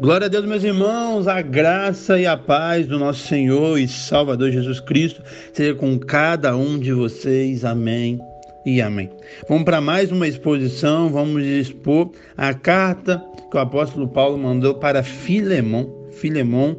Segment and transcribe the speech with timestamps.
[0.00, 4.52] Glória a Deus, meus irmãos, a graça e a paz do nosso Senhor e Salvador
[4.52, 5.20] Jesus Cristo
[5.52, 7.64] seja com cada um de vocês.
[7.64, 8.20] Amém
[8.64, 9.10] e amém.
[9.48, 13.20] Vamos para mais uma exposição, vamos expor a carta
[13.50, 15.92] que o apóstolo Paulo mandou para Filemão.
[16.12, 16.76] Filemão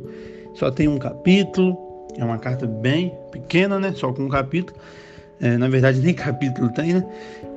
[0.54, 1.78] só tem um capítulo,
[2.18, 3.92] é uma carta bem pequena, né?
[3.98, 4.80] Só com um capítulo.
[5.42, 7.06] É, na verdade, nem capítulo tem, né?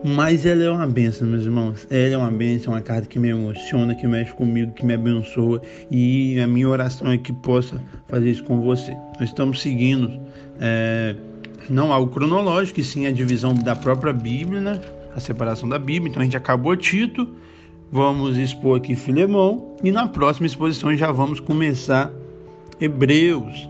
[0.04, 1.86] Mas ela é uma benção, meus irmãos.
[1.88, 5.62] Ela é uma benção, uma carta que me emociona, que mexe comigo, que me abençoa.
[5.90, 8.96] E a minha oração é que possa fazer isso com você.
[9.20, 10.20] Nós estamos seguindo
[10.60, 11.14] é,
[11.68, 14.80] não algo cronológico, e sim a divisão da própria Bíblia, né?
[15.14, 16.10] A separação da Bíblia.
[16.10, 17.28] Então a gente acabou Tito,
[17.92, 19.76] vamos expor aqui Filemão.
[19.84, 22.10] E na próxima exposição já vamos começar
[22.80, 23.68] Hebreus,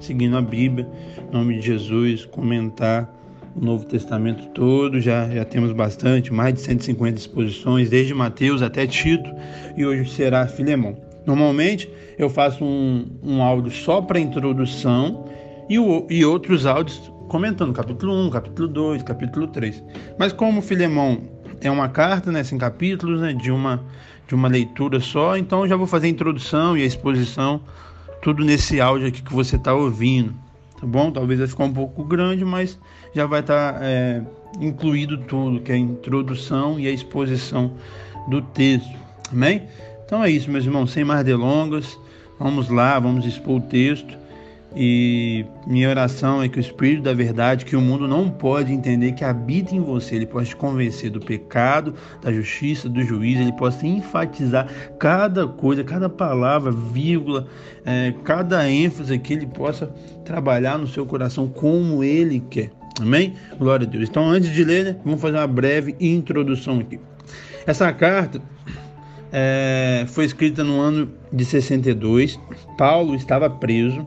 [0.00, 0.88] seguindo a Bíblia,
[1.28, 3.13] em nome de Jesus, comentar
[3.54, 8.86] o Novo Testamento todo, já, já temos bastante, mais de 150 exposições, desde Mateus até
[8.86, 9.30] Tito,
[9.76, 10.96] e hoje será Filemão.
[11.26, 11.88] Normalmente
[12.18, 15.26] eu faço um, um áudio só para introdução
[15.68, 19.82] e, o, e outros áudios comentando capítulo 1, capítulo 2, capítulo 3.
[20.18, 21.22] Mas como Filemão
[21.60, 23.82] é uma carta, né, sem capítulos, né, de uma
[24.26, 27.60] de uma leitura só, então já vou fazer a introdução e a exposição
[28.22, 30.34] tudo nesse áudio aqui que você está ouvindo
[30.84, 31.10] tá bom?
[31.10, 32.78] Talvez vai ficar um pouco grande, mas
[33.14, 34.22] já vai estar tá, é,
[34.60, 37.72] incluído tudo, que é a introdução e a exposição
[38.28, 38.94] do texto,
[39.32, 39.62] amém?
[40.04, 41.98] Então é isso, meus irmãos, sem mais delongas,
[42.38, 44.23] vamos lá, vamos expor o texto.
[44.76, 49.12] E minha oração é que o Espírito da Verdade, que o mundo não pode entender,
[49.12, 53.52] que habita em você, ele possa te convencer do pecado, da justiça, do juízo, ele
[53.52, 57.46] possa enfatizar cada coisa, cada palavra, vírgula,
[57.84, 59.86] é, cada ênfase que ele possa
[60.24, 62.70] trabalhar no seu coração como ele quer.
[63.00, 63.34] Amém?
[63.58, 64.08] Glória a Deus.
[64.08, 66.98] Então, antes de ler, né, vamos fazer uma breve introdução aqui.
[67.66, 68.42] Essa carta
[69.32, 72.38] é, foi escrita no ano de 62.
[72.76, 74.06] Paulo estava preso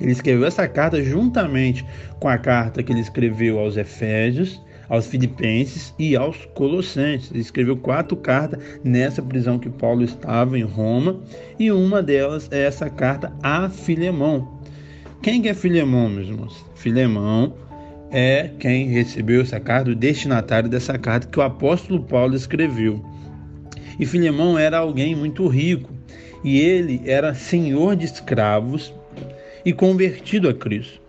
[0.00, 1.84] ele escreveu essa carta juntamente
[2.18, 7.30] com a carta que ele escreveu aos Efésios, aos Filipenses e aos Colossenses.
[7.30, 11.20] Ele escreveu quatro cartas nessa prisão que Paulo estava em Roma,
[11.58, 14.60] e uma delas é essa carta a Filemão.
[15.22, 16.64] Quem é Filemão, meus irmãos?
[16.74, 17.54] Filemão
[18.10, 23.04] é quem recebeu essa carta, o destinatário dessa carta que o apóstolo Paulo escreveu.
[23.98, 25.90] E Filemão era alguém muito rico,
[26.42, 28.92] e ele era senhor de escravos
[29.64, 31.00] e convertido a Cristo.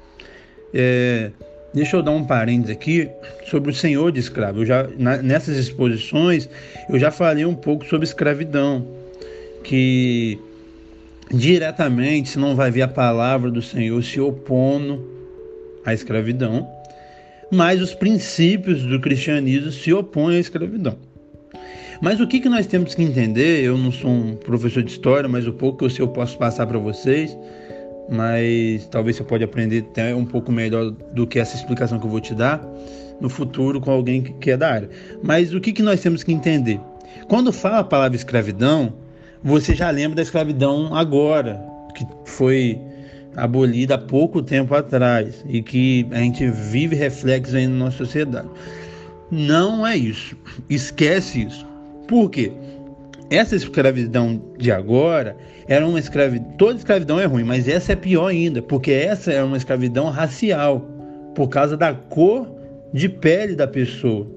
[0.74, 1.32] É,
[1.74, 3.10] deixa eu dar um parênteses aqui
[3.50, 4.62] sobre o senhor de escravo.
[4.62, 6.50] Eu já, na, nessas exposições
[6.90, 8.88] eu já falei um pouco sobre escravidão,
[9.64, 10.40] que
[11.34, 15.04] diretamente se não vai ver a palavra do Senhor se opondo
[15.86, 16.68] à escravidão,
[17.52, 20.98] mas os princípios do cristianismo se opõem à escravidão.
[22.02, 23.64] Mas o que, que nós temos que entender?
[23.64, 26.38] Eu não sou um professor de história, mas o pouco que eu sei eu posso
[26.38, 27.36] passar para vocês
[28.10, 32.10] mas talvez você pode aprender até um pouco melhor do que essa explicação que eu
[32.10, 32.62] vou te dar
[33.20, 34.90] no futuro com alguém que é da área.
[35.24, 36.80] Mas o que, que nós temos que entender?
[37.28, 38.94] Quando fala a palavra escravidão,
[39.44, 41.64] você já lembra da escravidão agora,
[41.96, 42.80] que foi
[43.36, 48.50] abolida há pouco tempo atrás e que a gente vive reflexos aí na nossa sociedade.
[49.32, 50.36] Não é isso.
[50.70, 51.66] Esquece isso.
[52.08, 52.52] Por quê?
[53.30, 55.36] Essa escravidão de agora
[55.68, 56.52] era uma escravidão.
[56.58, 60.80] Toda escravidão é ruim, mas essa é pior ainda, porque essa é uma escravidão racial,
[61.34, 62.48] por causa da cor
[62.94, 64.28] de pele da pessoa.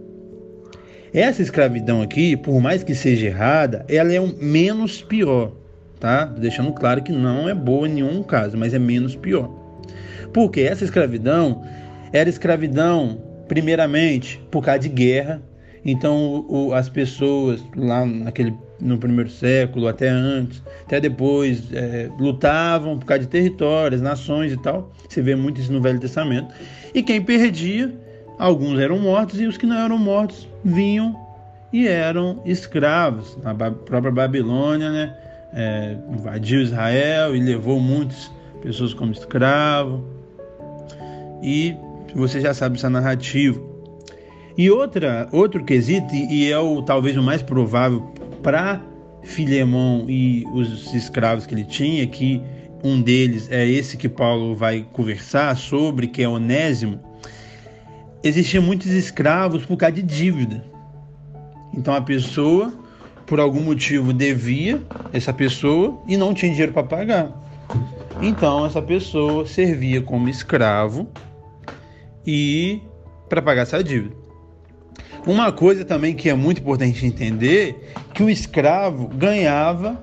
[1.12, 5.52] Essa escravidão aqui, por mais que seja errada, ela é um menos pior,
[5.98, 6.24] tá?
[6.24, 9.48] Deixando claro que não é boa em nenhum caso, mas é menos pior.
[10.32, 11.62] Porque essa escravidão
[12.12, 15.42] era escravidão, primeiramente, por causa de guerra.
[15.84, 22.98] Então, o, as pessoas lá naquele no primeiro século, até antes, até depois, é, lutavam
[22.98, 24.92] por causa de territórios, nações e tal.
[25.08, 26.54] Você vê muito isso no Velho Testamento.
[26.94, 27.92] E quem perdia,
[28.38, 31.14] alguns eram mortos e os que não eram mortos vinham
[31.72, 33.36] e eram escravos.
[33.44, 35.16] A própria Babilônia né,
[35.52, 38.30] é, invadiu Israel e levou muitas
[38.62, 40.04] pessoas como escravo.
[41.42, 41.76] E
[42.14, 43.67] você já sabe essa narrativa.
[44.58, 48.12] E outra, outro quesito, e é o talvez o mais provável
[48.42, 48.82] para
[49.22, 52.42] Filemão e os escravos que ele tinha, que
[52.82, 56.98] um deles é esse que Paulo vai conversar sobre, que é Onésimo,
[58.20, 60.64] existiam muitos escravos por causa de dívida.
[61.72, 62.74] Então a pessoa,
[63.26, 64.82] por algum motivo, devia
[65.12, 67.32] essa pessoa e não tinha dinheiro para pagar.
[68.20, 71.06] Então essa pessoa servia como escravo
[72.26, 72.82] e
[73.28, 74.27] para pagar essa dívida.
[75.28, 80.02] Uma coisa também que é muito importante entender, que o escravo ganhava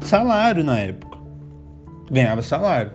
[0.00, 1.18] salário na época.
[2.10, 2.92] Ganhava salário.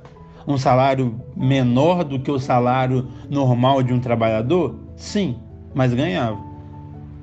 [0.48, 4.80] Um salário menor do que o salário normal de um trabalhador?
[4.96, 5.38] Sim,
[5.76, 6.40] mas ganhava.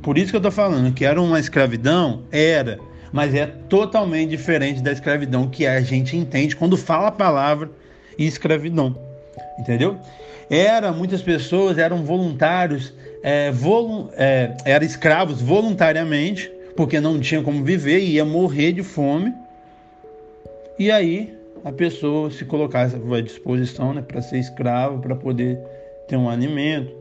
[0.00, 2.22] Por isso que eu estou falando que era uma escravidão?
[2.30, 2.78] Era,
[3.12, 7.68] mas é totalmente diferente da escravidão que a gente entende quando fala a palavra
[8.16, 8.96] escravidão.
[9.58, 9.98] Entendeu?
[10.48, 12.94] Era, muitas pessoas eram voluntários,
[13.28, 13.52] é,
[14.16, 19.34] é, eram escravos voluntariamente, porque não tinham como viver e ia morrer de fome.
[20.78, 25.58] E aí a pessoa se colocasse à disposição né, para ser escravo, para poder
[26.06, 26.94] ter um alimento.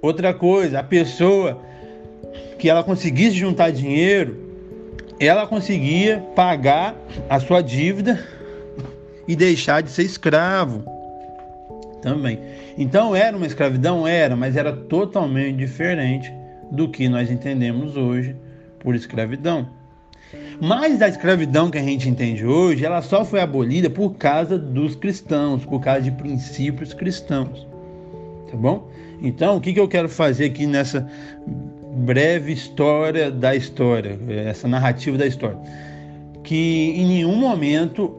[0.00, 1.60] Outra coisa, a pessoa
[2.56, 4.36] que ela conseguisse juntar dinheiro,
[5.18, 6.94] ela conseguia pagar
[7.28, 8.24] a sua dívida
[9.26, 10.97] e deixar de ser escravo
[12.00, 12.38] também.
[12.76, 14.06] Então era uma escravidão?
[14.06, 16.32] Era, mas era totalmente diferente
[16.70, 18.36] do que nós entendemos hoje
[18.78, 19.68] por escravidão.
[20.60, 24.94] Mas a escravidão que a gente entende hoje, ela só foi abolida por causa dos
[24.94, 27.66] cristãos, por causa de princípios cristãos.
[28.50, 28.88] Tá bom?
[29.22, 31.08] Então, o que, que eu quero fazer aqui nessa
[31.96, 35.58] breve história da história, essa narrativa da história?
[36.42, 38.17] Que em nenhum momento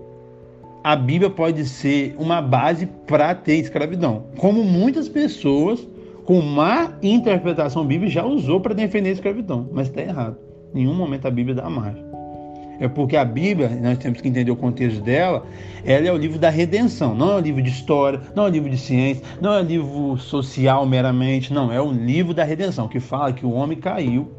[0.83, 4.25] a Bíblia pode ser uma base para ter escravidão.
[4.37, 5.85] Como muitas pessoas
[6.25, 10.37] com má interpretação bíblica já usou para defender a escravidão, mas está errado.
[10.73, 12.09] Em nenhum momento a Bíblia dá margem.
[12.79, 15.45] É porque a Bíblia, nós temos que entender o contexto dela,
[15.83, 18.51] ela é o livro da redenção, não é um livro de história, não é um
[18.51, 22.87] livro de ciência, não é um livro social meramente, não, é um livro da redenção,
[22.87, 24.31] que fala que o homem caiu,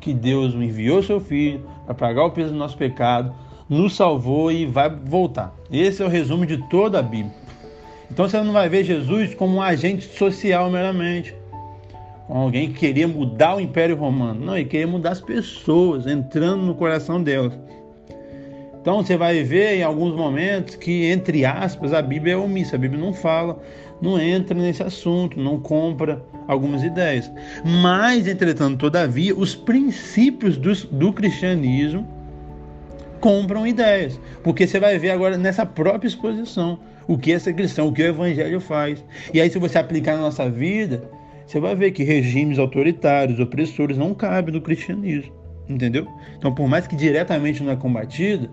[0.00, 3.32] que Deus enviou seu filho para pagar o peso do nosso pecado,
[3.68, 5.54] nos salvou e vai voltar.
[5.72, 7.34] Esse é o resumo de toda a Bíblia.
[8.10, 11.34] Então você não vai ver Jesus como um agente social meramente,
[12.26, 14.44] como alguém que queria mudar o Império Romano.
[14.44, 17.52] Não, ele queria mudar as pessoas, entrando no coração delas.
[18.80, 22.78] Então você vai ver em alguns momentos que, entre aspas, a Bíblia é omissa, a
[22.78, 23.58] Bíblia não fala,
[24.00, 27.30] não entra nesse assunto, não compra algumas ideias.
[27.64, 32.06] Mas, entretanto, todavia, os princípios do, do cristianismo
[33.24, 34.20] compram ideias.
[34.42, 36.78] Porque você vai ver agora nessa própria exposição
[37.08, 39.02] o que essa cristão, o que o evangelho faz.
[39.32, 41.02] E aí, se você aplicar na nossa vida,
[41.46, 45.32] você vai ver que regimes autoritários, opressores, não cabem no cristianismo.
[45.66, 46.06] Entendeu?
[46.36, 48.50] Então, por mais que diretamente não é combatido,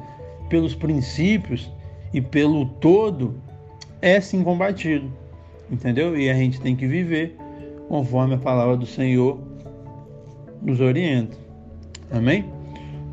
[0.50, 1.70] pelos princípios
[2.14, 3.42] e pelo todo,
[4.02, 5.12] é sim combatido.
[5.70, 6.18] Entendeu?
[6.18, 7.36] E a gente tem que viver
[7.90, 9.38] conforme a palavra do Senhor
[10.62, 11.36] nos orienta.
[12.10, 12.46] Amém?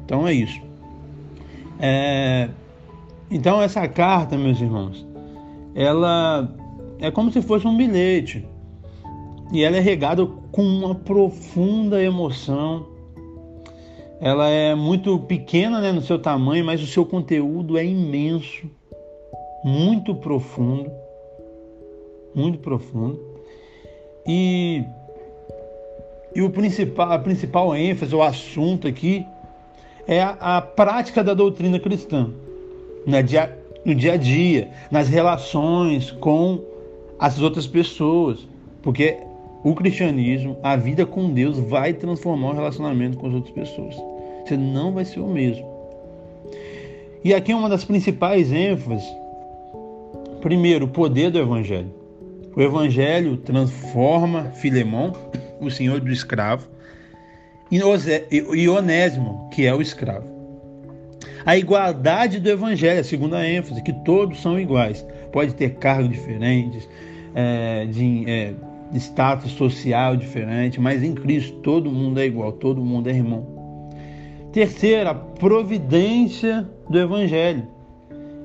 [0.05, 0.68] Então é isso.
[1.81, 2.49] É,
[3.31, 5.07] então essa carta, meus irmãos,
[5.75, 6.53] ela
[6.99, 8.45] é como se fosse um bilhete
[9.53, 12.87] e ela é regada com uma profunda emoção.
[14.21, 18.69] Ela é muito pequena né, no seu tamanho, mas o seu conteúdo é imenso,
[19.65, 20.91] muito profundo,
[22.35, 23.21] muito profundo.
[24.27, 24.83] E,
[26.35, 29.25] e o principal, a principal ênfase, o assunto aqui
[30.09, 32.31] é a, a prática da doutrina cristã
[33.07, 36.61] no dia, no dia a dia, nas relações com
[37.19, 38.49] as outras pessoas,
[38.83, 39.19] porque
[39.63, 43.95] o cristianismo, a vida com Deus vai transformar o relacionamento com as outras pessoas.
[44.47, 45.67] Você não vai ser o mesmo.
[47.23, 49.05] E aqui é uma das principais ênfases.
[50.41, 51.93] Primeiro, o poder do evangelho.
[52.57, 55.13] O evangelho transforma Filemão,
[55.61, 56.67] o senhor do escravo,
[57.71, 60.27] e Onésimo, que é o escravo.
[61.45, 65.05] A igualdade do evangelho, a segunda ênfase, que todos são iguais.
[65.33, 66.89] Pode ter cargos diferentes,
[67.35, 68.55] é, de, é,
[68.95, 73.47] status social diferente, mas em Cristo todo mundo é igual, todo mundo é irmão.
[74.53, 77.67] Terceira, providência do evangelho.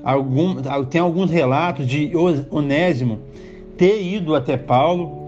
[0.02, 0.56] Algum,
[0.90, 2.12] tem alguns relatos de
[2.50, 3.20] Onésimo
[3.76, 5.23] ter ido até Paulo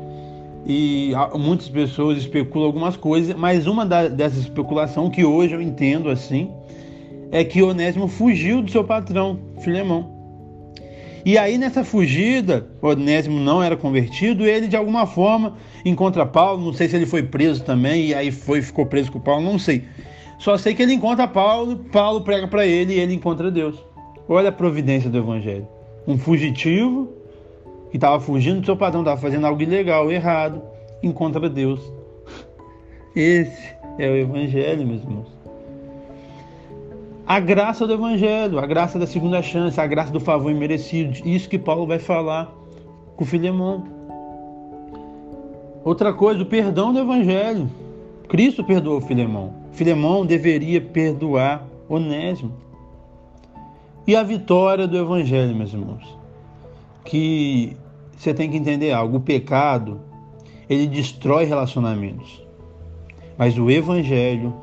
[0.66, 6.10] e muitas pessoas especulam algumas coisas, mas uma da, dessas especulações que hoje eu entendo
[6.10, 6.50] assim
[7.30, 10.14] é que Onésimo fugiu do seu patrão, Filemão.
[11.24, 16.72] E aí nessa fugida, Onésimo não era convertido, ele de alguma forma encontra Paulo, não
[16.72, 19.84] sei se ele foi preso também e aí foi ficou preso com Paulo, não sei.
[20.38, 23.76] Só sei que ele encontra Paulo, Paulo prega para ele e ele encontra Deus.
[24.28, 25.66] Olha a providência do evangelho.
[26.06, 27.08] Um fugitivo
[27.96, 30.62] que estava fugindo do seu padrão, estava fazendo algo ilegal, errado,
[31.02, 31.80] encontra Deus.
[33.14, 35.28] Esse é o Evangelho, meus irmãos.
[37.26, 41.48] A graça do Evangelho, a graça da segunda chance, a graça do favor imerecido, isso
[41.48, 42.52] que Paulo vai falar
[43.16, 43.84] com Filemão.
[45.82, 47.70] Outra coisa, o perdão do Evangelho.
[48.28, 49.54] Cristo perdoou Filemão.
[49.72, 52.52] Filemão deveria perdoar Onésimo.
[54.06, 56.04] E a vitória do Evangelho, meus irmãos.
[57.02, 57.76] Que
[58.16, 60.00] você tem que entender algo: o pecado
[60.68, 62.44] ele destrói relacionamentos,
[63.38, 64.54] mas o Evangelho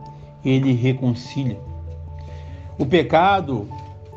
[0.43, 1.59] ele reconcilia.
[2.77, 3.67] O pecado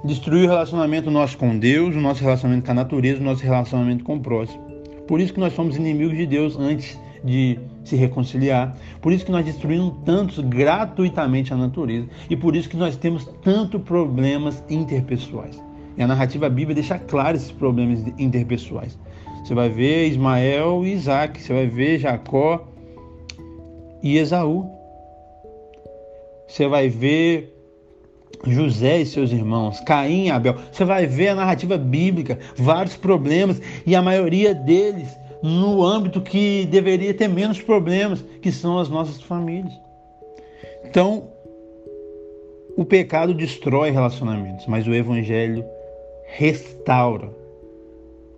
[0.05, 4.05] destruiu o relacionamento nosso com Deus, o nosso relacionamento com a natureza, o nosso relacionamento
[4.05, 4.65] com o próximo.
[5.07, 8.77] Por isso que nós somos inimigos de Deus antes de se reconciliar.
[9.01, 13.25] Por isso que nós destruímos tantos gratuitamente a natureza e por isso que nós temos
[13.43, 15.66] tantos problemas interpessoais.
[15.97, 18.99] E a narrativa bíblica deixa claro esses problemas interpessoais.
[19.45, 22.67] Você vai ver Ismael e Isaac, você vai ver Jacó
[24.03, 24.71] e Esaú.
[26.49, 27.55] Você vai ver
[28.45, 30.57] José e seus irmãos, Caim e Abel.
[30.71, 35.09] Você vai ver a narrativa bíblica, vários problemas e a maioria deles
[35.43, 39.73] no âmbito que deveria ter menos problemas, que são as nossas famílias.
[40.85, 41.29] Então,
[42.77, 45.65] o pecado destrói relacionamentos, mas o evangelho
[46.27, 47.31] restaura.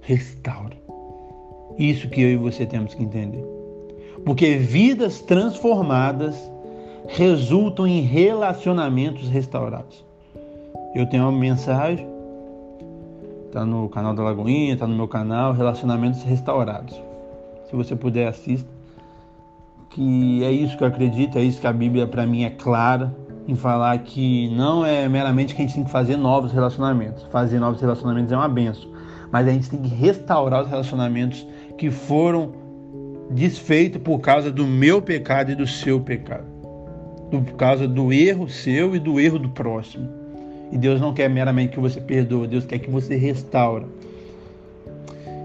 [0.03, 0.77] Restaura.
[1.79, 3.45] Isso que eu e você temos que entender.
[4.25, 6.37] Porque vidas transformadas
[7.07, 10.05] resultam em relacionamentos restaurados.
[10.95, 12.07] Eu tenho uma mensagem,
[13.53, 17.01] tá no canal da Lagoinha, tá no meu canal, Relacionamentos Restaurados.
[17.69, 18.69] Se você puder, assista.
[19.91, 23.15] Que é isso que eu acredito, é isso que a Bíblia para mim é clara
[23.49, 27.25] em falar que não é meramente que a gente tem que fazer novos relacionamentos.
[27.33, 28.91] Fazer novos relacionamentos é uma benção,
[29.33, 31.45] mas a gente tem que restaurar os relacionamentos
[31.77, 32.53] que foram
[33.31, 36.59] desfeitos por causa do meu pecado e do seu pecado
[37.31, 40.09] por causa do erro seu e do erro do próximo.
[40.73, 43.87] E Deus não quer meramente que você perdoe, Deus quer que você restaura.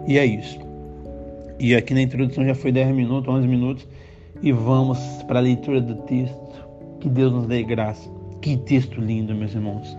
[0.08, 0.60] E é isso.
[1.60, 3.88] E aqui na introdução já foi 10 minutos, 11 minutos.
[4.42, 6.43] E vamos para a leitura do texto.
[7.04, 8.10] Que Deus nos dê graça.
[8.42, 9.98] Que texto lindo, meus irmãos.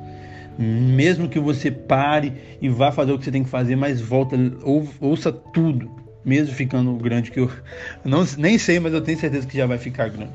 [0.58, 2.32] Mesmo que você pare
[2.62, 5.90] e vá fazer o que você tem que fazer, mas volta, ou, ouça tudo.
[6.25, 7.50] Mesmo ficando grande, que eu
[8.02, 10.32] não, nem sei, mas eu tenho certeza que já vai ficar grande.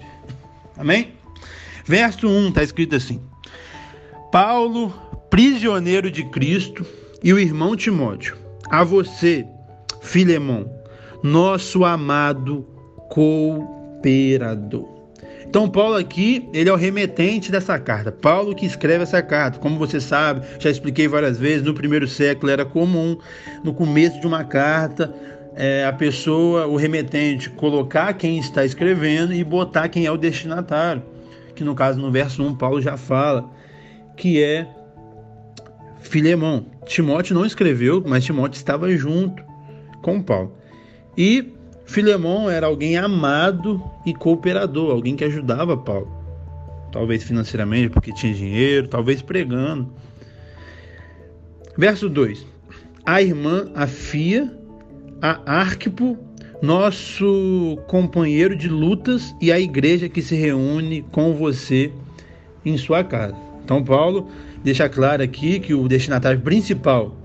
[0.78, 1.14] Amém?
[1.86, 3.20] Verso 1 está escrito assim:
[4.32, 4.94] Paulo,
[5.28, 6.86] prisioneiro de Cristo,
[7.24, 8.38] e o irmão Timóteo,
[8.70, 9.44] a você,
[10.04, 10.72] Filemão,
[11.24, 12.64] nosso amado
[13.10, 14.99] cooperador.
[15.50, 18.12] Então, Paulo aqui, ele é o remetente dessa carta.
[18.12, 19.60] Paulo que escreve essa carta.
[19.60, 23.18] Como você sabe, já expliquei várias vezes, no primeiro século era comum,
[23.64, 25.14] no começo de uma carta,
[25.56, 31.04] é, a pessoa, o remetente, colocar quem está escrevendo e botar quem é o destinatário
[31.60, 33.52] que no caso no verso 1 Paulo já fala,
[34.16, 34.66] que é
[36.00, 36.68] Filemão.
[36.86, 39.44] Timóteo não escreveu, mas Timóteo estava junto
[40.02, 40.56] com Paulo.
[41.18, 41.54] E
[41.90, 46.08] Filemão era alguém amado e cooperador, alguém que ajudava Paulo.
[46.92, 49.92] Talvez financeiramente, porque tinha dinheiro, talvez pregando.
[51.76, 52.46] Verso 2:
[53.04, 54.56] A irmã Afia,
[55.20, 56.16] a Arquipo
[56.62, 61.92] nosso companheiro de lutas e a igreja que se reúne com você
[62.64, 63.36] em sua casa.
[63.66, 64.30] Então, Paulo
[64.64, 67.18] deixa claro aqui que o destinatário principal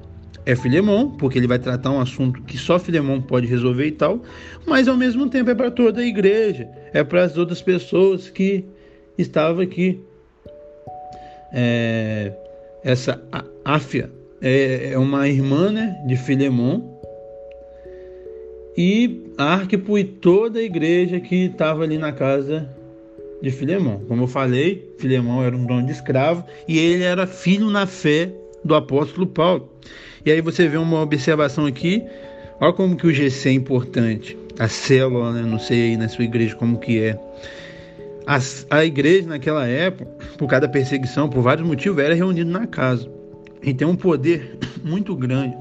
[0.46, 4.22] é Filemão, porque ele vai tratar um assunto que só Filemão pode resolver e tal,
[4.66, 8.64] mas ao mesmo tempo é para toda a igreja, é para as outras pessoas que
[9.16, 10.00] estavam aqui.
[11.52, 12.32] É,
[12.82, 13.22] essa
[13.64, 14.10] Áfia
[14.42, 16.94] é, é uma irmã né, de Filemão,
[18.76, 22.68] e Arquipo e toda a igreja que estava ali na casa
[23.40, 24.02] de Filemão.
[24.08, 28.32] Como eu falei, Filemão era um dono de escravo e ele era filho na fé
[28.64, 29.70] do apóstolo Paulo.
[30.24, 32.02] E aí você vê uma observação aqui,
[32.58, 35.42] olha como que o GC é importante, a célula, né?
[35.42, 37.18] não sei aí na sua igreja como que é.
[38.26, 38.38] A,
[38.70, 40.06] a igreja naquela época,
[40.38, 43.06] por causa da perseguição, por vários motivos, era reunida na casa.
[43.62, 45.54] E tem um poder muito grande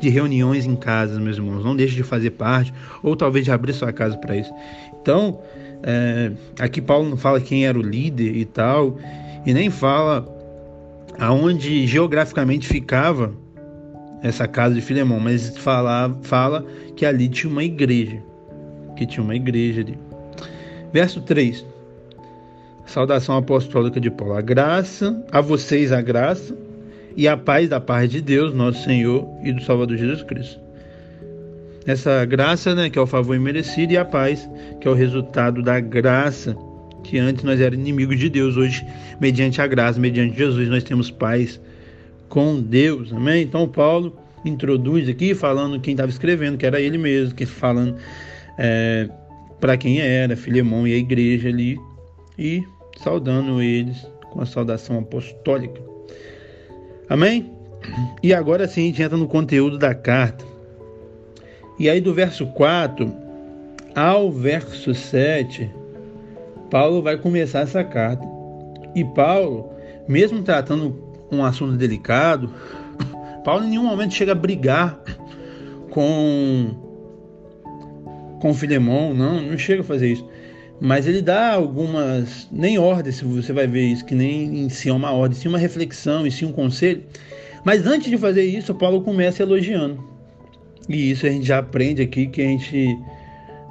[0.00, 1.64] de reuniões em casa, meus irmãos.
[1.64, 4.52] Não deixe de fazer parte, ou talvez de abrir sua casa para isso.
[5.00, 5.40] Então,
[5.84, 8.98] é, aqui Paulo não fala quem era o líder e tal,
[9.46, 10.26] e nem fala
[11.20, 13.32] aonde geograficamente ficava
[14.22, 16.64] essa casa de Filemão, mas fala, fala
[16.96, 18.22] que ali tinha uma igreja,
[18.96, 19.98] que tinha uma igreja ali.
[20.92, 21.64] Verso 3.
[22.86, 24.34] Saudação apostólica de Paulo.
[24.34, 26.56] A graça, a vocês a graça
[27.16, 30.60] e a paz da paz de Deus, nosso Senhor e do Salvador Jesus Cristo.
[31.84, 34.48] Essa graça, né, que é o favor imerecido, e a paz,
[34.80, 36.56] que é o resultado da graça,
[37.02, 38.86] que antes nós éramos inimigos de Deus, hoje,
[39.20, 41.60] mediante a graça, mediante Jesus, nós temos paz
[42.32, 43.42] com Deus, amém?
[43.42, 47.94] Então, Paulo introduz aqui, falando quem estava escrevendo, que era ele mesmo, que falando
[48.58, 49.06] é,
[49.60, 51.78] para quem era, Filemão e a igreja ali,
[52.38, 52.64] e
[52.96, 55.78] saudando eles com a saudação apostólica.
[57.06, 57.52] Amém?
[58.22, 60.42] E agora sim a gente entra no conteúdo da carta.
[61.78, 63.14] E aí do verso 4
[63.94, 65.70] ao verso 7,
[66.70, 68.26] Paulo vai começar essa carta.
[68.94, 69.70] E Paulo,
[70.08, 72.52] mesmo tratando um assunto delicado,
[73.44, 75.00] Paulo em nenhum momento chega a brigar
[75.90, 76.74] com
[78.40, 80.28] com Filemão, não, não chega a fazer isso.
[80.80, 84.92] Mas ele dá algumas, nem ordens, você vai ver isso, que nem em si é
[84.92, 87.04] uma ordem, sim uma reflexão, e sim um conselho.
[87.64, 90.02] Mas antes de fazer isso, Paulo começa elogiando.
[90.88, 92.98] E isso a gente já aprende aqui que a gente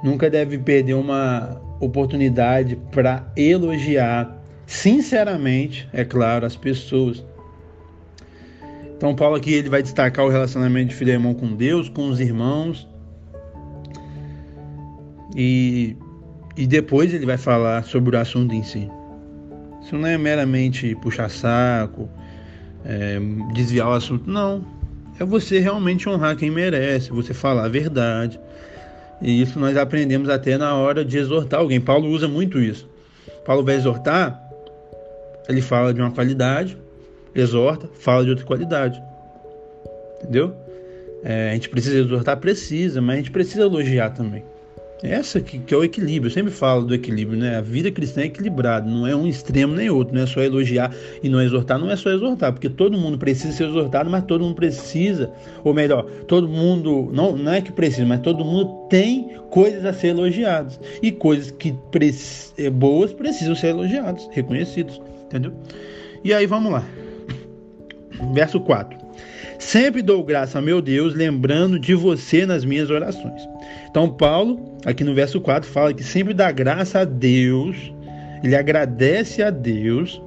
[0.02, 7.22] nunca deve perder uma oportunidade para elogiar sinceramente, é claro, as pessoas.
[9.02, 12.86] Então Paulo aqui ele vai destacar o relacionamento de Filemão com Deus, com os irmãos.
[15.34, 15.96] E,
[16.56, 18.88] e depois ele vai falar sobre o assunto em si.
[19.82, 22.08] Isso não é meramente puxar saco,
[22.84, 23.18] é,
[23.52, 24.64] desviar o assunto, não.
[25.18, 28.38] É você realmente honrar quem merece, você falar a verdade.
[29.20, 31.80] E isso nós aprendemos até na hora de exortar alguém.
[31.80, 32.88] Paulo usa muito isso.
[33.44, 34.40] Paulo vai exortar,
[35.48, 36.78] ele fala de uma qualidade,
[37.34, 39.02] exorta, fala de outra qualidade.
[40.20, 40.54] Entendeu?
[41.24, 44.44] É, a gente precisa exortar, precisa, mas a gente precisa elogiar também.
[45.02, 47.56] Essa que, que, é o equilíbrio, eu sempre falo do equilíbrio, né?
[47.56, 50.94] A vida cristã é equilibrada, não é um extremo nem outro, não é só elogiar
[51.20, 54.44] e não exortar, não é só exortar, porque todo mundo precisa ser exortado, mas todo
[54.44, 55.28] mundo precisa,
[55.64, 59.92] ou melhor, todo mundo, não, não é que precisa, mas todo mundo tem coisas a
[59.92, 61.74] ser elogiadas, e coisas que
[62.56, 65.52] é, boas precisam ser elogiadas, reconhecidas, entendeu?
[66.22, 66.84] E aí vamos lá,
[68.32, 68.98] verso 4.
[69.58, 73.42] Sempre dou graça a meu Deus, lembrando de você nas minhas orações.
[73.88, 77.76] Então, Paulo, aqui no verso 4, fala que sempre dá graça a Deus,
[78.42, 80.20] ele agradece a Deus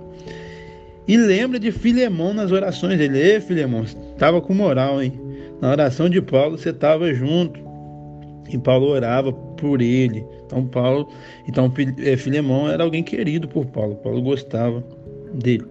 [1.07, 2.99] e lembra de Filemão nas orações.
[2.99, 5.19] Ele, ei, Filemão, estava com moral, hein?
[5.61, 7.59] Na oração de Paulo, você estava junto.
[8.49, 10.23] E Paulo orava por ele.
[10.45, 11.09] Então, Paulo,
[11.47, 11.71] então
[12.03, 13.95] é, Filemão era alguém querido por Paulo.
[13.95, 14.83] Paulo gostava
[15.33, 15.65] dele.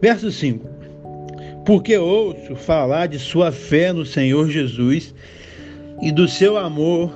[0.00, 0.77] Verso 5
[1.68, 5.14] porque ouço falar de sua fé no Senhor Jesus
[6.00, 7.10] e do seu amor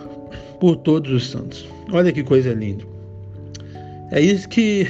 [0.61, 1.67] por todos os santos.
[1.91, 2.85] Olha que coisa linda.
[4.11, 4.87] É isso que,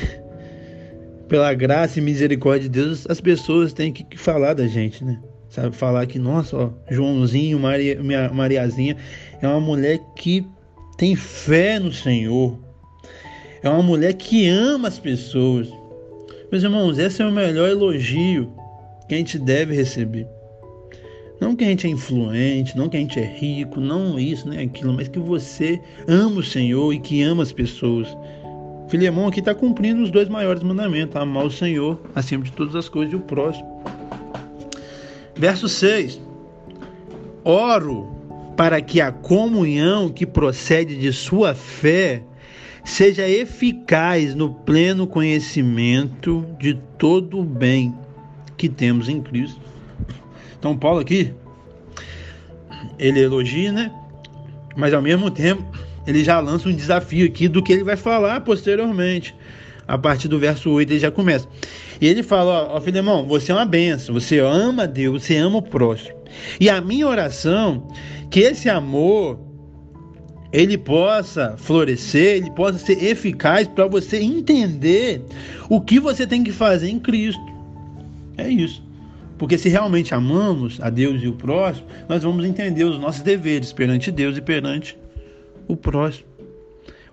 [1.29, 5.21] pela graça e misericórdia de Deus, as pessoas têm que falar da gente, né?
[5.49, 8.01] Sabe, falar que, nossa, ó, Joãozinho, Maria,
[8.33, 8.97] Mariazinha
[9.41, 10.45] é uma mulher que
[10.99, 12.59] tem fé no Senhor.
[13.63, 15.69] É uma mulher que ama as pessoas.
[16.51, 18.61] Meus irmãos, esse é o melhor elogio
[19.09, 20.27] que a gente deve receber.
[21.41, 24.61] Não que a gente é influente, não que a gente é rico, não isso, nem
[24.61, 28.17] aquilo, mas que você ama o Senhor e que ama as pessoas.
[28.89, 32.89] Filemão aqui está cumprindo os dois maiores mandamentos: amar o Senhor acima de todas as
[32.89, 33.83] coisas e o próximo.
[35.35, 36.21] Verso 6:
[37.45, 38.15] Oro
[38.57, 42.23] para que a comunhão que procede de sua fé
[42.85, 47.93] seja eficaz no pleno conhecimento de todo o bem
[48.63, 49.61] que temos em Cristo.
[50.57, 51.35] Então, Paulo aqui,
[52.97, 53.91] ele elogia, né?
[54.77, 55.65] Mas ao mesmo tempo,
[56.07, 59.35] ele já lança um desafio aqui do que ele vai falar posteriormente.
[59.89, 61.49] A partir do verso 8 ele já começa.
[62.01, 65.63] E ele fala: Ó, Filemão, você é uma benção, você ama Deus, você ama o
[65.63, 66.15] próximo.
[66.61, 67.89] E a minha oração,
[68.31, 69.41] que esse amor
[70.53, 75.21] ele possa florescer, ele possa ser eficaz para você entender
[75.69, 77.52] o que você tem que fazer em Cristo.
[78.37, 78.83] É isso.
[79.39, 83.73] Porque se realmente amamos a Deus e o próximo, nós vamos entender os nossos deveres
[83.73, 84.97] perante Deus e perante
[85.67, 86.27] o próximo.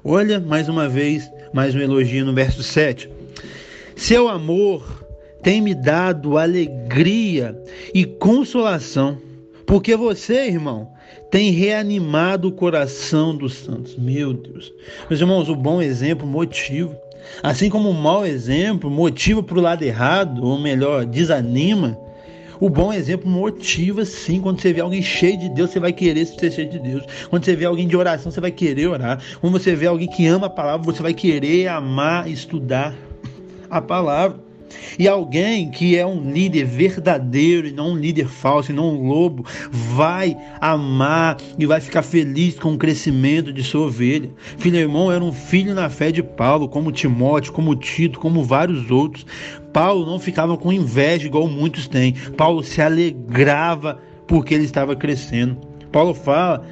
[0.03, 3.09] Olha mais uma vez, mais um elogio no verso 7.
[3.95, 5.03] Seu amor
[5.41, 7.59] tem me dado alegria
[7.93, 9.17] e consolação,
[9.65, 10.89] porque você, irmão,
[11.31, 13.95] tem reanimado o coração dos santos.
[13.97, 14.73] Meu Deus.
[15.09, 16.95] Meus irmãos, o bom exemplo motivo
[17.41, 21.97] Assim como o mau exemplo motiva para o lado errado, ou melhor, desanima,
[22.59, 24.41] o bom exemplo motiva sim.
[24.41, 27.03] Quando você vê alguém cheio de Deus, você vai querer ser cheio de Deus.
[27.29, 29.21] Quando você vê alguém de oração, você vai querer orar.
[29.39, 32.93] Quando você vê alguém que ama a palavra, você vai querer amar, estudar
[33.69, 34.48] a palavra.
[34.97, 39.07] E alguém que é um líder verdadeiro e não um líder falso, e não um
[39.07, 44.29] lobo, vai amar e vai ficar feliz com o crescimento de sua ovelha.
[44.57, 49.25] Filemão era um filho na fé de Paulo, como Timóteo, como Tito, como vários outros.
[49.73, 52.13] Paulo não ficava com inveja igual muitos têm.
[52.35, 55.57] Paulo se alegrava porque ele estava crescendo.
[55.91, 56.65] Paulo fala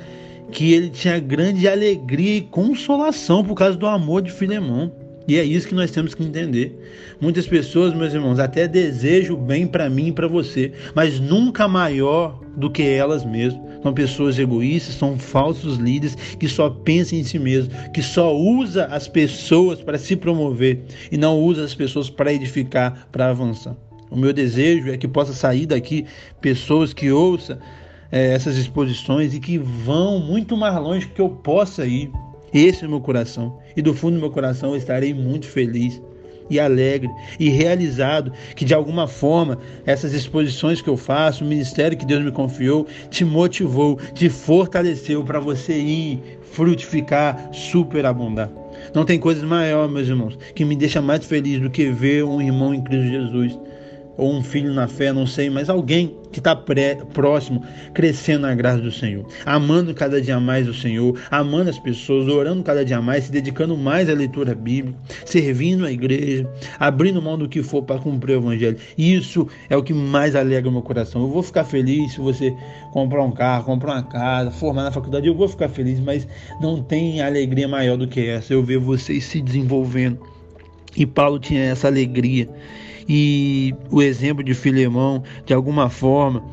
[0.52, 4.92] que ele tinha grande alegria e consolação por causa do amor de Filemão.
[5.28, 6.80] E é isso que nós temos que entender.
[7.20, 12.40] Muitas pessoas, meus irmãos, até desejam bem para mim e para você, mas nunca maior
[12.56, 13.68] do que elas mesmas.
[13.84, 18.86] São pessoas egoístas, são falsos líderes que só pensam em si mesmos, que só usa
[18.86, 23.76] as pessoas para se promover e não usa as pessoas para edificar, para avançar.
[24.10, 26.06] O meu desejo é que possa sair daqui
[26.42, 27.58] pessoas que ouçam
[28.12, 32.10] é, essas exposições e que vão muito mais longe que eu possa ir.
[32.54, 33.60] Esse é o meu coração.
[33.78, 36.02] E do fundo do meu coração eu estarei muito feliz
[36.50, 37.10] e alegre
[37.40, 42.24] e realizado que de alguma forma essas exposições que eu faço, o ministério que Deus
[42.24, 46.20] me confiou, te motivou, te fortaleceu para você ir
[46.52, 48.50] frutificar, superabundar.
[48.94, 52.42] Não tem coisa maior, meus irmãos, que me deixa mais feliz do que ver um
[52.42, 53.60] irmão em Cristo Jesus
[54.18, 58.82] ou um filho na fé, não sei, mas alguém que está próximo, crescendo na graça
[58.82, 63.26] do Senhor, amando cada dia mais o Senhor, amando as pessoas, orando cada dia mais,
[63.26, 66.50] se dedicando mais à leitura bíblica, servindo a igreja,
[66.80, 68.78] abrindo mão do que for para cumprir o evangelho.
[68.98, 71.22] Isso é o que mais alegra o meu coração.
[71.22, 72.54] Eu vou ficar feliz se você
[72.92, 76.28] comprar um carro, comprar uma casa, formar na faculdade, eu vou ficar feliz, mas
[76.62, 78.54] não tem alegria maior do que essa.
[78.54, 80.37] Eu ver vocês se desenvolvendo.
[80.98, 82.50] E Paulo tinha essa alegria
[83.08, 86.44] e o exemplo de Filemão, de alguma forma,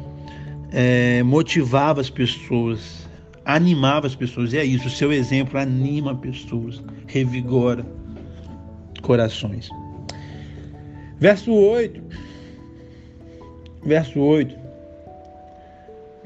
[0.71, 3.09] é, motivava as pessoas,
[3.45, 4.53] animava as pessoas.
[4.53, 7.85] E é isso, o seu exemplo anima pessoas, revigora
[9.03, 9.69] corações.
[11.19, 12.03] Verso 8.
[13.85, 14.55] Verso 8.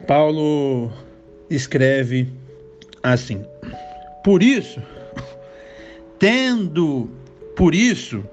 [0.07, 0.91] Paulo
[1.49, 2.29] escreve
[3.03, 3.43] assim:
[4.23, 4.83] Por isso,
[6.19, 7.11] tendo
[7.59, 8.25] por isso,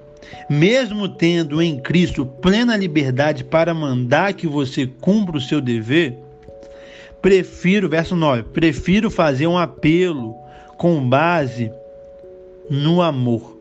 [0.47, 6.15] mesmo tendo em Cristo plena liberdade para mandar que você cumpra o seu dever,
[7.23, 10.35] prefiro, verso 9, prefiro fazer um apelo
[10.77, 11.71] com base
[12.69, 13.57] no amor.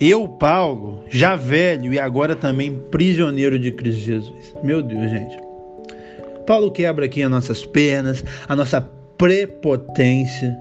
[0.00, 4.54] Eu, Paulo, já velho e agora também prisioneiro de Cristo Jesus.
[4.62, 5.36] Meu Deus, gente.
[6.46, 8.80] Paulo quebra aqui as nossas pernas, a nossa
[9.18, 10.56] prepotência.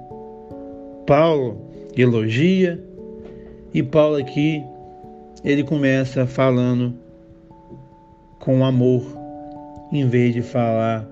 [1.08, 2.78] Paulo elogia,
[3.76, 4.64] e Paulo aqui,
[5.44, 6.98] ele começa falando
[8.40, 9.04] com amor,
[9.92, 11.06] em vez de falar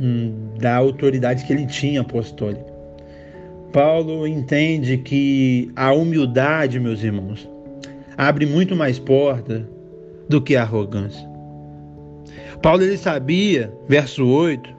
[0.00, 2.64] hum, da autoridade que ele tinha apostólica.
[3.74, 7.46] Paulo entende que a humildade, meus irmãos,
[8.16, 9.68] abre muito mais porta
[10.30, 11.28] do que a arrogância.
[12.62, 14.74] Paulo ele sabia, verso 8,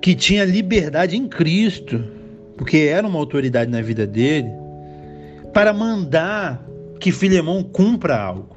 [0.00, 2.15] que tinha liberdade em Cristo
[2.56, 4.50] porque era uma autoridade na vida dele,
[5.52, 6.64] para mandar
[6.98, 8.56] que Filemão cumpra algo.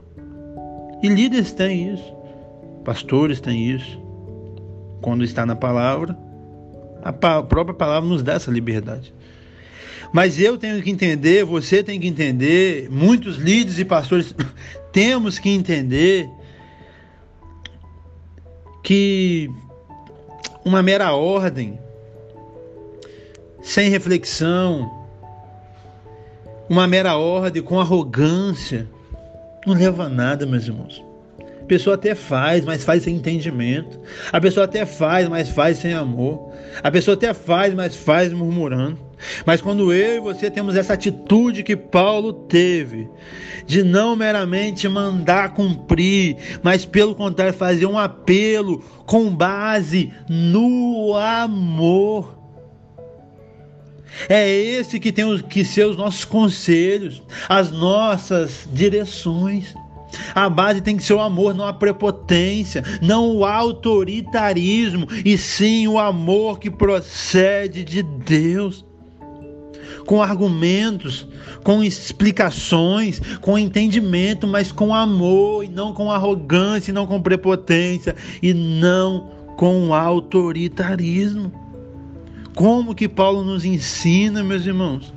[1.02, 2.14] E líderes têm isso,
[2.84, 4.00] pastores têm isso.
[5.02, 6.18] Quando está na palavra,
[7.02, 9.14] a própria palavra nos dá essa liberdade.
[10.12, 14.36] Mas eu tenho que entender, você tem que entender, muitos líderes e pastores
[14.92, 16.28] temos que entender
[18.84, 19.50] que
[20.66, 21.80] uma mera ordem
[23.62, 24.89] sem reflexão,
[26.69, 28.88] uma mera ordem com arrogância,
[29.65, 31.04] não leva a nada, meus irmãos.
[31.62, 34.00] A pessoa até faz, mas faz sem entendimento.
[34.32, 36.52] A pessoa até faz, mas faz sem amor.
[36.82, 38.98] A pessoa até faz, mas faz murmurando.
[39.45, 43.10] Mas quando eu e você temos essa atitude que Paulo teve,
[43.65, 52.38] de não meramente mandar cumprir, mas pelo contrário fazer um apelo com base no amor,
[54.28, 59.74] é esse que tem que ser os nossos conselhos, as nossas direções.
[60.34, 65.88] A base tem que ser o amor, não a prepotência, não o autoritarismo, e sim
[65.88, 68.86] o amor que procede de Deus.
[70.06, 71.28] Com argumentos,
[71.63, 78.15] com explicações, com entendimento, mas com amor, e não com arrogância, e não com prepotência,
[78.41, 81.68] e não com autoritarismo.
[82.60, 85.13] Como que Paulo nos ensina, meus irmãos?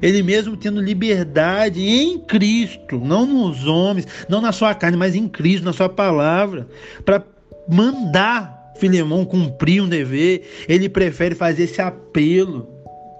[0.00, 5.28] Ele mesmo tendo liberdade em Cristo, não nos homens, não na sua carne, mas em
[5.28, 6.66] Cristo, na sua palavra,
[7.04, 7.22] para
[7.68, 12.70] mandar Filemão cumprir um dever, ele prefere fazer esse apelo.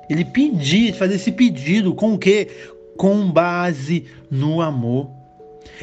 [0.08, 2.48] Ele pedir, fazer esse pedido com o quê?
[2.96, 5.10] Com base no amor.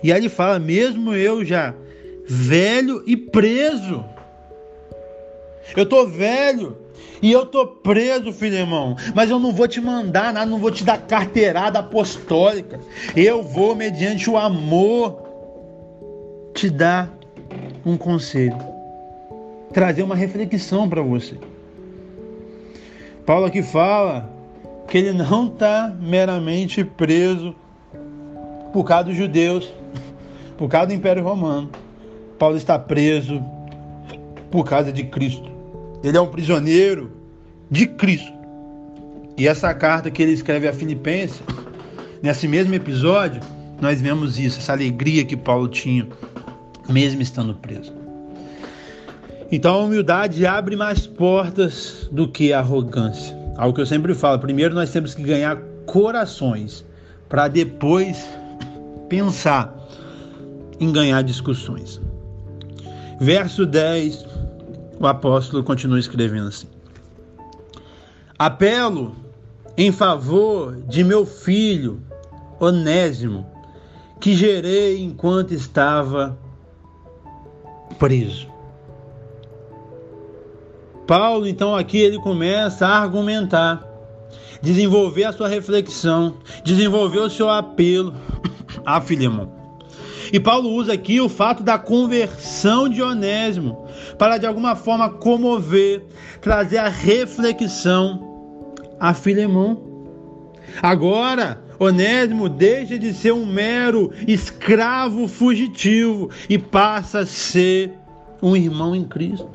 [0.03, 1.75] E aí ele fala: mesmo eu já
[2.27, 4.03] velho e preso,
[5.77, 6.80] eu tô velho,
[7.21, 8.95] e eu tô preso, filho irmão.
[9.13, 12.79] Mas eu não vou te mandar nada, não vou te dar carteirada apostólica.
[13.15, 15.21] Eu vou, mediante o amor,
[16.53, 17.11] te dar
[17.85, 18.57] um conselho.
[19.71, 21.37] Trazer uma reflexão para você.
[23.25, 24.27] Paulo aqui fala
[24.87, 27.55] que ele não está meramente preso
[28.73, 29.71] por causa dos judeus,
[30.57, 31.69] por causa do Império Romano.
[32.39, 33.43] Paulo está preso
[34.49, 35.50] por causa de Cristo.
[36.03, 37.11] Ele é um prisioneiro
[37.69, 38.31] de Cristo.
[39.37, 41.41] E essa carta que ele escreve a Filipenses,
[42.21, 43.41] nesse mesmo episódio,
[43.79, 46.07] nós vemos isso, essa alegria que Paulo tinha,
[46.89, 47.93] mesmo estando preso.
[49.51, 53.35] Então a humildade abre mais portas do que a arrogância.
[53.57, 56.85] Algo que eu sempre falo: primeiro nós temos que ganhar corações,
[57.27, 58.25] para depois
[59.09, 59.75] pensar
[60.79, 61.99] em ganhar discussões.
[63.19, 64.25] Verso 10,
[65.01, 66.67] o apóstolo continua escrevendo assim:
[68.37, 69.15] Apelo
[69.75, 72.01] em favor de meu filho
[72.59, 73.45] Onésimo,
[74.19, 76.37] que gerei enquanto estava
[77.97, 78.47] preso.
[81.07, 83.83] Paulo, então, aqui ele começa a argumentar,
[84.61, 88.13] desenvolver a sua reflexão, desenvolver o seu apelo
[88.85, 89.51] a Filemão.
[90.31, 93.80] E Paulo usa aqui o fato da conversão de Onésimo
[94.21, 96.03] para de alguma forma comover,
[96.41, 100.53] trazer a reflexão a Filemão.
[100.79, 107.93] Agora, Onésimo deixa de ser um mero escravo fugitivo e passa a ser
[108.43, 109.49] um irmão em Cristo.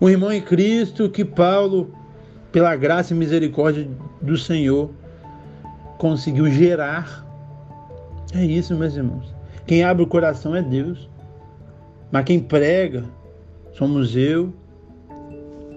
[0.00, 1.94] Um irmão em Cristo que Paulo,
[2.50, 3.88] pela graça e misericórdia
[4.20, 4.90] do Senhor,
[5.96, 7.24] conseguiu gerar.
[8.34, 9.32] É isso, meus irmãos.
[9.64, 11.13] Quem abre o coração é Deus.
[12.14, 13.02] Mas quem prega
[13.72, 14.54] somos eu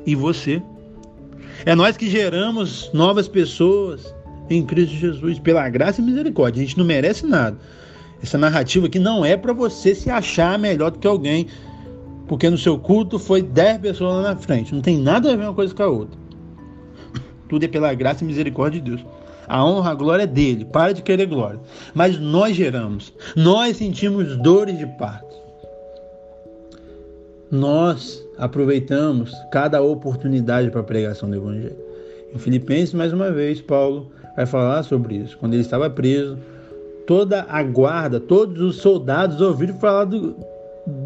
[0.05, 0.61] e você.
[1.65, 4.13] É nós que geramos novas pessoas
[4.47, 6.61] em Cristo Jesus, pela graça e misericórdia.
[6.61, 7.57] A gente não merece nada.
[8.21, 11.47] Essa narrativa aqui não é para você se achar melhor do que alguém,
[12.27, 14.75] porque no seu culto foi 10 pessoas lá na frente.
[14.75, 16.19] Não tem nada a ver uma coisa com a outra.
[17.49, 19.03] Tudo é pela graça e misericórdia de Deus.
[19.47, 20.65] A honra, a glória é dele.
[20.65, 21.59] Para de querer glória.
[21.95, 23.11] Mas nós geramos.
[23.35, 25.26] Nós sentimos dores de parto.
[27.49, 31.77] Nós aproveitamos cada oportunidade para a pregação do Evangelho.
[32.33, 35.37] Em Filipenses, mais uma vez, Paulo vai falar sobre isso.
[35.37, 36.37] Quando ele estava preso,
[37.05, 40.35] toda a guarda, todos os soldados ouviram falar do,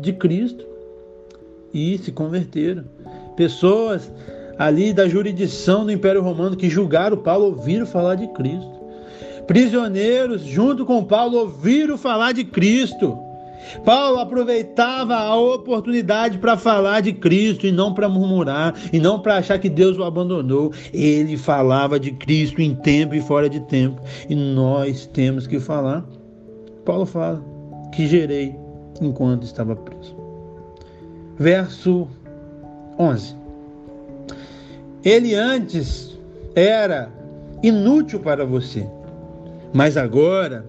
[0.01, 0.65] de Cristo
[1.71, 2.83] e se converteram.
[3.37, 4.11] Pessoas
[4.57, 8.81] ali da jurisdição do Império Romano que julgaram Paulo ouviram falar de Cristo.
[9.45, 13.17] Prisioneiros, junto com Paulo, ouviram falar de Cristo.
[13.85, 19.37] Paulo aproveitava a oportunidade para falar de Cristo e não para murmurar, e não para
[19.37, 20.71] achar que Deus o abandonou.
[20.93, 26.05] Ele falava de Cristo em tempo e fora de tempo, e nós temos que falar.
[26.85, 27.43] Paulo fala
[27.91, 28.55] que gerei
[29.01, 30.15] enquanto estava preso.
[31.37, 32.07] Verso
[32.99, 33.35] 11.
[35.03, 36.17] Ele antes
[36.55, 37.11] era
[37.63, 38.87] inútil para você,
[39.73, 40.65] mas agora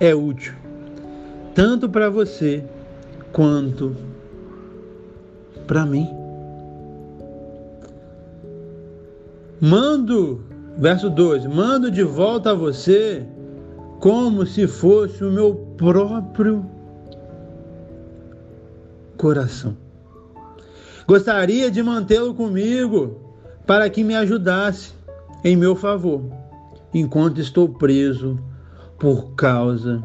[0.00, 0.63] é útil
[1.54, 2.64] tanto para você
[3.32, 3.96] quanto
[5.66, 6.08] para mim.
[9.60, 10.44] Mando,
[10.76, 13.24] verso 12: mando de volta a você
[14.00, 16.66] como se fosse o meu próprio
[19.16, 19.76] coração.
[21.06, 23.20] Gostaria de mantê-lo comigo
[23.66, 24.92] para que me ajudasse
[25.42, 26.22] em meu favor,
[26.92, 28.38] enquanto estou preso
[28.98, 30.02] por causa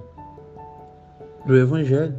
[1.46, 2.16] do Evangelho.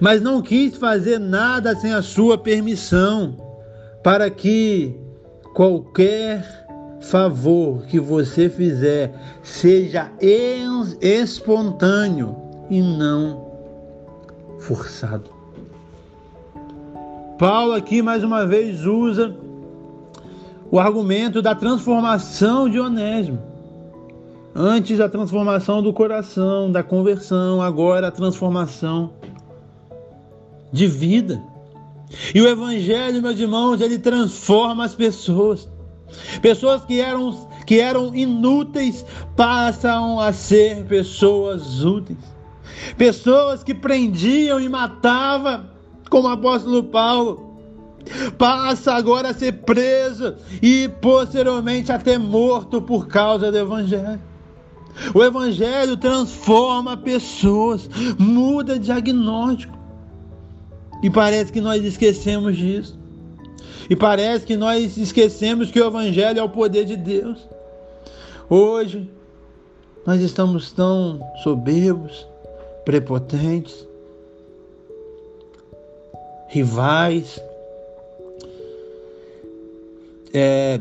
[0.00, 3.36] Mas não quis fazer nada sem a sua permissão,
[4.02, 4.94] para que
[5.54, 6.64] qualquer
[7.00, 9.12] favor que você fizer
[9.42, 10.10] seja
[11.00, 12.36] espontâneo
[12.70, 13.52] e não
[14.58, 15.30] forçado.
[17.38, 19.34] Paulo aqui mais uma vez usa
[20.70, 23.53] o argumento da transformação de Onésimo.
[24.56, 29.12] Antes a transformação do coração, da conversão, agora a transformação
[30.72, 31.42] de vida.
[32.32, 35.68] E o Evangelho, meus irmãos, ele transforma as pessoas.
[36.40, 39.04] Pessoas que eram, que eram inúteis
[39.36, 42.18] passam a ser pessoas úteis.
[42.96, 45.64] Pessoas que prendiam e matavam,
[46.08, 47.58] como o apóstolo Paulo,
[48.38, 54.33] passa agora a ser preso e posteriormente até morto por causa do Evangelho.
[55.14, 59.76] O Evangelho transforma pessoas, muda diagnóstico.
[61.02, 62.98] E parece que nós esquecemos disso.
[63.88, 67.38] E parece que nós esquecemos que o Evangelho é o poder de Deus.
[68.48, 69.10] Hoje,
[70.06, 72.26] nós estamos tão soberbos,
[72.84, 73.86] prepotentes,
[76.48, 77.40] rivais,
[80.32, 80.80] é,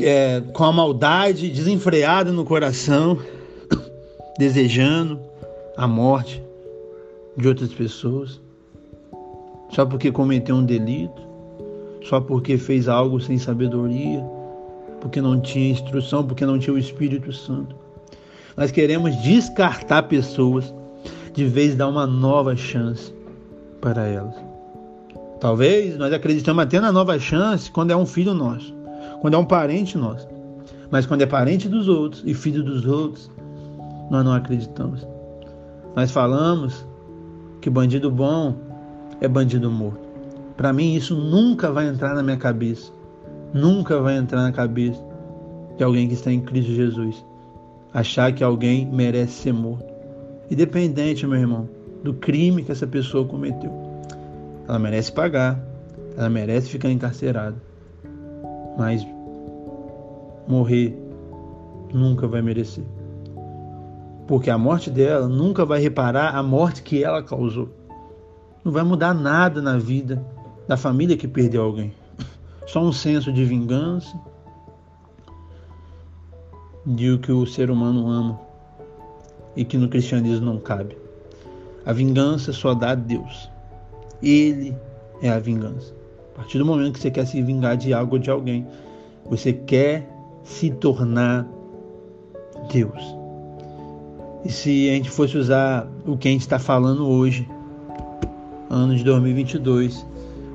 [0.00, 3.18] é, com a maldade desenfreada no coração,
[4.38, 5.20] desejando
[5.76, 6.42] a morte
[7.36, 8.40] de outras pessoas,
[9.70, 11.22] só porque cometeu um delito,
[12.04, 14.24] só porque fez algo sem sabedoria,
[15.00, 17.74] porque não tinha instrução, porque não tinha o Espírito Santo.
[18.56, 20.72] Nós queremos descartar pessoas
[21.32, 23.12] de vez dar uma nova chance
[23.80, 24.34] para elas.
[25.40, 28.73] Talvez nós acreditamos até na nova chance quando é um filho nosso,
[29.24, 30.28] quando é um parente nosso.
[30.90, 33.30] Mas quando é parente dos outros e filho dos outros,
[34.10, 35.08] nós não acreditamos.
[35.96, 36.84] Nós falamos
[37.62, 38.54] que bandido bom
[39.22, 40.06] é bandido morto.
[40.58, 42.92] Para mim, isso nunca vai entrar na minha cabeça.
[43.54, 45.02] Nunca vai entrar na cabeça
[45.78, 47.24] de alguém que está em Cristo Jesus.
[47.94, 49.90] Achar que alguém merece ser morto.
[50.50, 51.66] Independente, meu irmão,
[52.02, 53.72] do crime que essa pessoa cometeu.
[54.68, 55.58] Ela merece pagar.
[56.14, 57.56] Ela merece ficar encarcerada.
[58.76, 59.13] Mas
[60.46, 60.96] morrer
[61.92, 62.84] nunca vai merecer.
[64.26, 67.68] Porque a morte dela nunca vai reparar a morte que ela causou.
[68.64, 70.24] Não vai mudar nada na vida
[70.66, 71.92] da família que perdeu alguém.
[72.66, 74.18] Só um senso de vingança
[76.86, 78.40] de o que o ser humano ama
[79.56, 80.96] e que no cristianismo não cabe.
[81.84, 83.48] A vingança só dá a Deus.
[84.22, 84.74] Ele
[85.22, 85.94] é a vingança.
[86.32, 88.66] A partir do momento que você quer se vingar de algo ou de alguém,
[89.26, 90.13] você quer
[90.44, 91.46] se tornar
[92.72, 93.02] Deus.
[94.44, 97.48] E se a gente fosse usar o que a gente está falando hoje,
[98.70, 100.06] ano de 2022,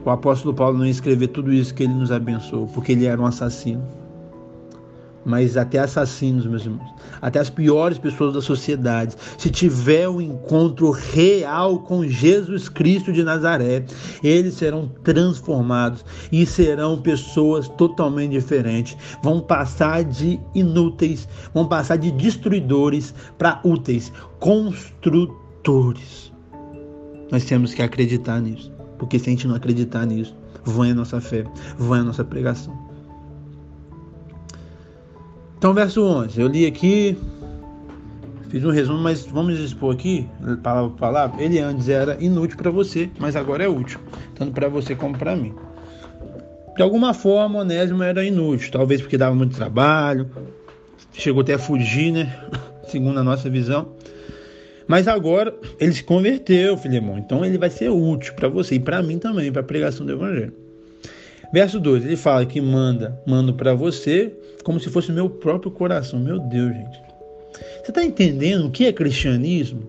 [0.05, 3.19] o apóstolo Paulo não ia escrever tudo isso que ele nos abençoou, porque ele era
[3.19, 3.83] um assassino
[5.25, 10.91] mas até assassinos, meus irmãos, até as piores pessoas da sociedade, se tiver um encontro
[10.91, 13.85] real com Jesus Cristo de Nazaré,
[14.23, 18.97] eles serão transformados e serão pessoas totalmente diferentes.
[19.21, 26.31] Vão passar de inúteis, vão passar de destruidores para úteis, construtores.
[27.31, 31.21] Nós temos que acreditar nisso, porque se a gente não acreditar nisso, vai a nossa
[31.21, 31.43] fé,
[31.77, 32.88] vai a nossa pregação.
[35.59, 37.17] Então, verso 11, eu li aqui,
[38.47, 40.25] fiz um resumo, mas vamos expor aqui,
[40.63, 41.43] palavra por palavra.
[41.43, 43.99] Ele antes era inútil para você, mas agora é útil,
[44.35, 45.53] tanto para você como para mim.
[46.77, 50.29] De alguma forma, Onésimo era inútil, talvez porque dava muito trabalho,
[51.11, 52.33] chegou até a fugir, né?
[52.87, 53.89] Segundo a nossa visão.
[54.87, 57.17] Mas agora ele se converteu, Filemão.
[57.17, 60.13] Então ele vai ser útil para você e para mim também, para a pregação do
[60.13, 60.53] evangelho.
[61.51, 66.19] Verso 2, ele fala que manda, mando para você como se fosse meu próprio coração.
[66.19, 67.01] Meu Deus, gente.
[67.83, 69.83] Você está entendendo o que é cristianismo?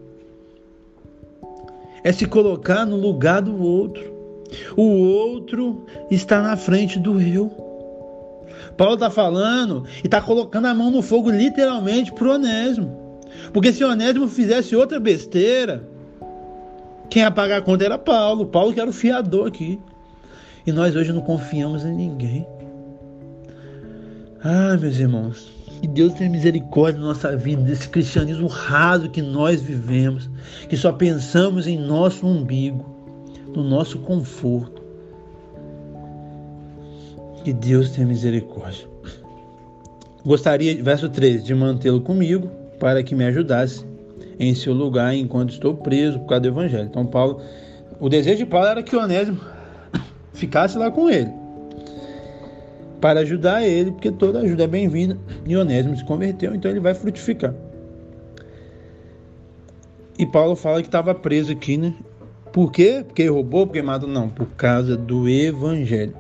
[2.03, 4.11] É se colocar no lugar do outro.
[4.77, 7.51] O outro está na frente do eu.
[8.77, 13.21] Paulo está falando e está colocando a mão no fogo literalmente para Onésimo.
[13.53, 15.87] Porque se Onésimo fizesse outra besteira,
[17.11, 18.47] quem ia pagar a conta era Paulo.
[18.47, 19.79] Paulo que era o fiador aqui.
[20.67, 22.47] E nós hoje não confiamos em ninguém.
[24.43, 29.61] Ah, meus irmãos, que Deus tenha misericórdia na nossa vida, desse cristianismo raso que nós
[29.61, 30.31] vivemos,
[30.67, 32.85] que só pensamos em nosso umbigo,
[33.55, 34.81] no nosso conforto.
[37.45, 38.89] Que Deus tenha misericórdia.
[40.25, 43.85] Gostaria, verso 13, de mantê-lo comigo para que me ajudasse
[44.39, 46.85] em seu lugar enquanto estou preso por causa do evangelho.
[46.85, 47.43] Então, Paulo,
[47.99, 49.41] o desejo de Paulo era que Onésimo
[50.33, 51.40] ficasse lá com ele.
[53.01, 55.19] Para ajudar ele, porque toda ajuda é bem-vinda.
[55.49, 57.55] Onésimo se converteu, então ele vai frutificar.
[60.19, 61.95] E Paulo fala que estava preso aqui, né?
[62.53, 63.03] Por quê?
[63.07, 64.09] Porque roubou, porque matou?
[64.09, 66.15] Não, por causa do evangelho.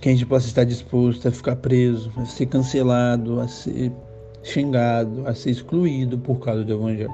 [0.00, 3.90] Que a gente possa estar disposto a ficar preso, a ser cancelado, a ser
[4.44, 7.12] xingado, a ser excluído por causa do evangelho.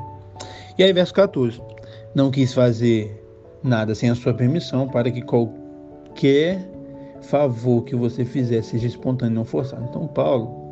[0.76, 1.62] E aí, verso 14.
[2.14, 3.24] Não quis fazer
[3.62, 6.75] nada sem a sua permissão, para que qualquer
[7.28, 9.84] favor que você fizer seja espontâneo, não forçado.
[9.88, 10.66] Então, Paulo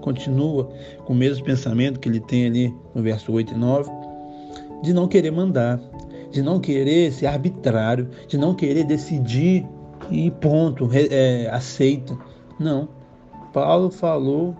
[0.00, 0.68] continua
[1.04, 3.90] com o mesmo pensamento que ele tem ali no verso 8 e 9,
[4.82, 5.80] de não querer mandar,
[6.30, 9.66] de não querer ser arbitrário, de não querer decidir
[10.10, 12.16] e ponto, é, aceita.
[12.58, 12.88] Não.
[13.52, 14.54] Paulo falou,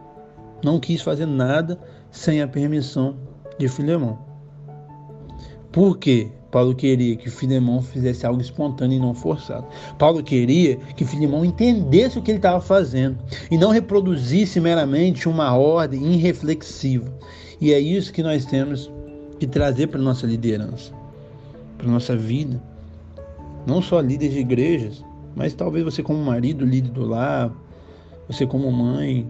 [0.65, 1.79] não quis fazer nada
[2.11, 3.17] sem a permissão
[3.59, 4.19] de Filemão.
[5.71, 6.31] Por quê?
[6.51, 9.67] Paulo queria que Filemão fizesse algo espontâneo e não forçado.
[9.99, 13.19] Paulo queria que Filemão entendesse o que ele estava fazendo
[13.51, 17.13] e não reproduzisse meramente uma ordem irreflexiva.
[17.61, 18.91] E é isso que nós temos
[19.39, 20.93] que trazer para nossa liderança,
[21.77, 22.63] para nossa vida.
[23.67, 25.05] Não só líderes de igrejas,
[25.37, 27.53] mas talvez você como marido, líder do lar,
[28.27, 29.27] Você, como mãe,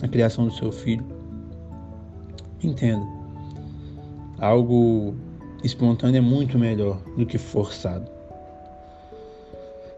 [0.00, 1.04] na criação do seu filho,
[2.62, 3.04] entenda:
[4.38, 5.16] algo
[5.62, 8.10] espontâneo é muito melhor do que forçado.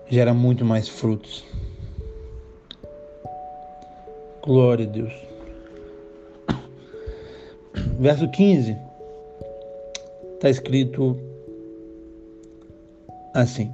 [0.08, 1.44] Gera muito mais frutos.
[4.42, 5.12] Glória a Deus.
[7.98, 8.76] Verso 15
[10.34, 11.16] está escrito
[13.34, 13.72] assim: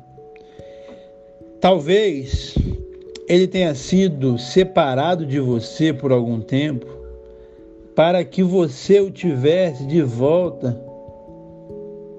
[1.61, 2.55] Talvez
[3.29, 6.87] ele tenha sido separado de você por algum tempo
[7.95, 10.86] para que você o tivesse de volta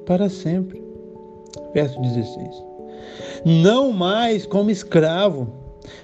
[0.08, 0.82] para sempre.
[1.74, 2.64] Verso 16.
[3.46, 5.48] Não mais como escravo,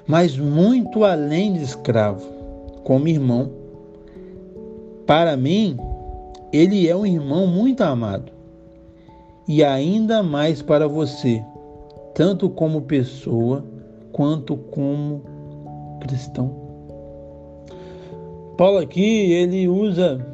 [0.06, 2.22] mas muito além de escravo,
[2.84, 3.50] como irmão.
[5.08, 5.78] Para mim,
[6.52, 8.32] ele é um irmão muito amado.
[9.48, 11.44] E ainda mais para você,
[12.14, 13.66] tanto como pessoa
[14.12, 15.22] quanto como
[16.02, 16.62] cristão.
[18.58, 20.26] Paulo aqui, ele usa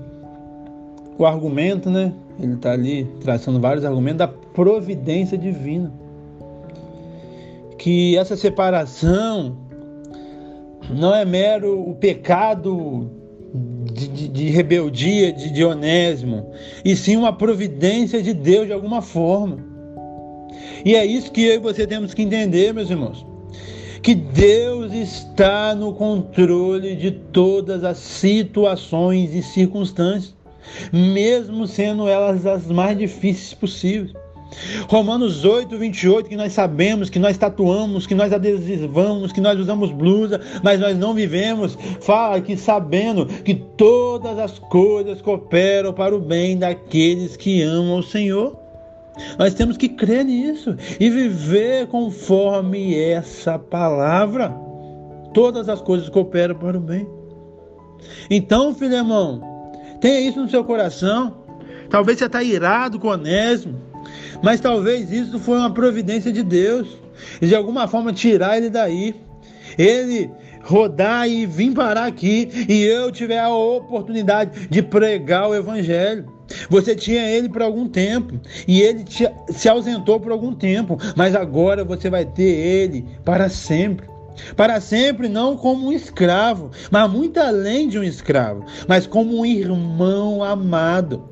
[1.18, 2.14] o argumento, né?
[2.42, 5.92] Ele está ali traçando vários argumentos da providência divina.
[7.78, 9.58] Que essa separação
[10.90, 13.10] não é mero o pecado
[13.94, 16.52] de, de, de rebeldia de Dionésimo,
[16.84, 19.58] e sim uma providência de Deus de alguma forma.
[20.86, 23.26] E é isso que eu e você temos que entender, meus irmãos.
[24.02, 30.34] Que Deus está no controle de todas as situações e circunstâncias,
[30.92, 34.14] mesmo sendo elas as mais difíceis possíveis.
[34.88, 39.92] Romanos 8, 28, que nós sabemos, que nós tatuamos, que nós adesivamos, que nós usamos
[39.92, 46.20] blusa, mas nós não vivemos, fala que sabendo que todas as coisas cooperam para o
[46.20, 48.58] bem daqueles que amam o Senhor.
[49.38, 54.50] Nós temos que crer nisso e viver conforme essa palavra.
[55.34, 57.08] Todas as coisas cooperam para o bem.
[58.30, 59.42] Então, filho irmão,
[60.00, 61.44] tenha isso no seu coração.
[61.90, 63.80] Talvez você está irado com Onésimo.
[64.44, 66.88] Mas talvez isso foi uma providência de Deus.
[67.42, 69.16] E de alguma forma tirar ele daí.
[69.78, 70.30] Ele
[70.64, 76.26] rodar e vir parar aqui e eu tiver a oportunidade de pregar o evangelho.
[76.70, 81.36] Você tinha ele por algum tempo e ele te, se ausentou por algum tempo, mas
[81.36, 84.08] agora você vai ter ele para sempre.
[84.56, 89.46] Para sempre, não como um escravo, mas muito além de um escravo, mas como um
[89.46, 91.28] irmão amado.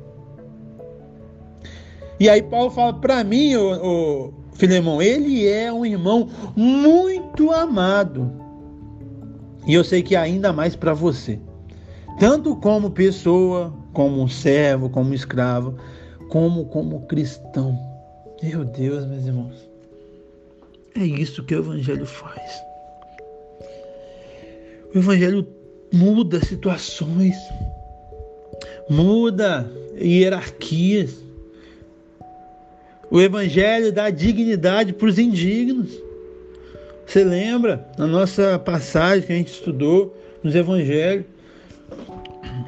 [2.20, 8.30] E aí Paulo fala para mim, o, o Filemão, ele é um irmão muito amado.
[9.66, 11.38] E eu sei que ainda mais para você.
[12.18, 15.76] Tanto como pessoa, como servo, como escravo,
[16.28, 17.78] como como cristão.
[18.42, 19.68] Meu Deus, meus irmãos.
[20.96, 22.67] É isso que o evangelho faz.
[24.94, 25.46] O evangelho
[25.92, 27.36] muda situações,
[28.88, 29.70] muda
[30.00, 31.28] hierarquias,
[33.10, 35.90] o Evangelho dá dignidade para os indignos.
[37.06, 41.24] Você lembra na nossa passagem que a gente estudou nos Evangelhos?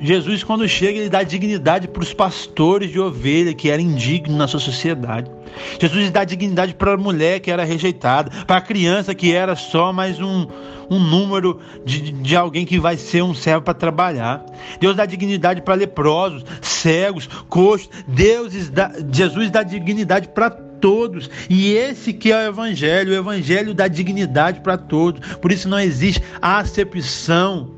[0.00, 4.48] Jesus, quando chega, ele dá dignidade para os pastores de ovelha que eram indignos na
[4.48, 5.30] sua sociedade.
[5.80, 9.92] Jesus dá dignidade para a mulher que era rejeitada, para a criança que era só
[9.92, 10.46] mais um,
[10.90, 14.44] um número de, de alguém que vai ser um servo para trabalhar.
[14.80, 17.88] Deus dá dignidade para leprosos, cegos, coxos.
[18.06, 21.30] Deus dá, Jesus dá dignidade para todos.
[21.48, 25.36] E esse que é o evangelho, o evangelho dá dignidade para todos.
[25.36, 27.70] Por isso não existe acepção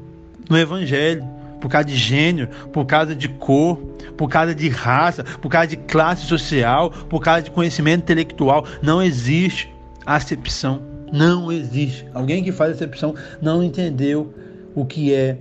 [0.49, 1.32] no evangelho
[1.63, 3.79] por causa de gênero, por causa de cor,
[4.17, 8.67] por causa de raça, por causa de classe social, por causa de conhecimento intelectual.
[8.83, 9.73] Não existe
[10.05, 10.83] acepção.
[11.13, 12.05] Não existe.
[12.13, 14.35] Alguém que faz acepção não entendeu
[14.75, 15.39] o que é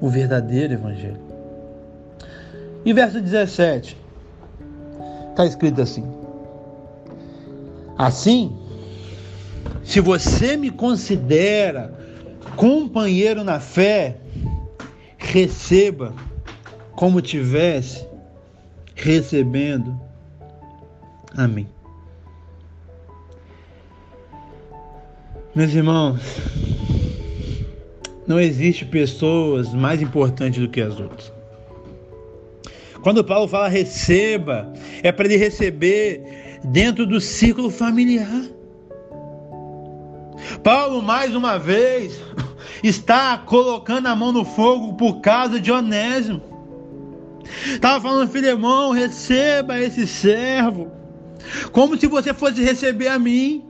[0.00, 1.18] o verdadeiro evangelho.
[2.82, 3.94] E verso 17
[5.30, 6.04] está escrito assim:
[7.98, 8.56] Assim,
[9.84, 11.92] se você me considera
[12.56, 14.16] companheiro na fé,
[15.28, 16.14] receba
[16.92, 18.06] como tivesse
[18.94, 19.98] recebendo.
[21.36, 21.68] Amém.
[25.54, 26.20] Meus irmãos,
[28.26, 31.32] não existe pessoas mais importantes do que as outras.
[33.02, 34.72] Quando Paulo fala receba,
[35.02, 38.44] é para ele receber dentro do círculo familiar.
[40.62, 42.20] Paulo, mais uma vez,
[42.82, 46.42] está colocando a mão no fogo por causa de Onésimo.
[47.66, 50.90] Estava falando, Filemão, receba esse servo,
[51.72, 53.64] como se você fosse receber a mim.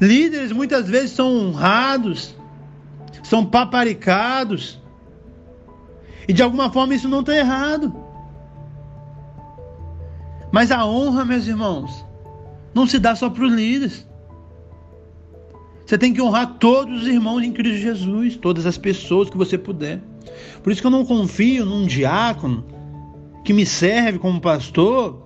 [0.00, 2.34] Líderes muitas vezes são honrados,
[3.22, 4.80] são paparicados,
[6.26, 7.94] e de alguma forma isso não está errado.
[10.50, 12.04] Mas a honra, meus irmãos,
[12.74, 14.06] não se dá só para os líderes.
[15.92, 19.58] Você tem que honrar todos os irmãos em Cristo Jesus, todas as pessoas que você
[19.58, 20.00] puder.
[20.62, 22.64] Por isso que eu não confio num diácono
[23.44, 25.22] que me serve como pastor.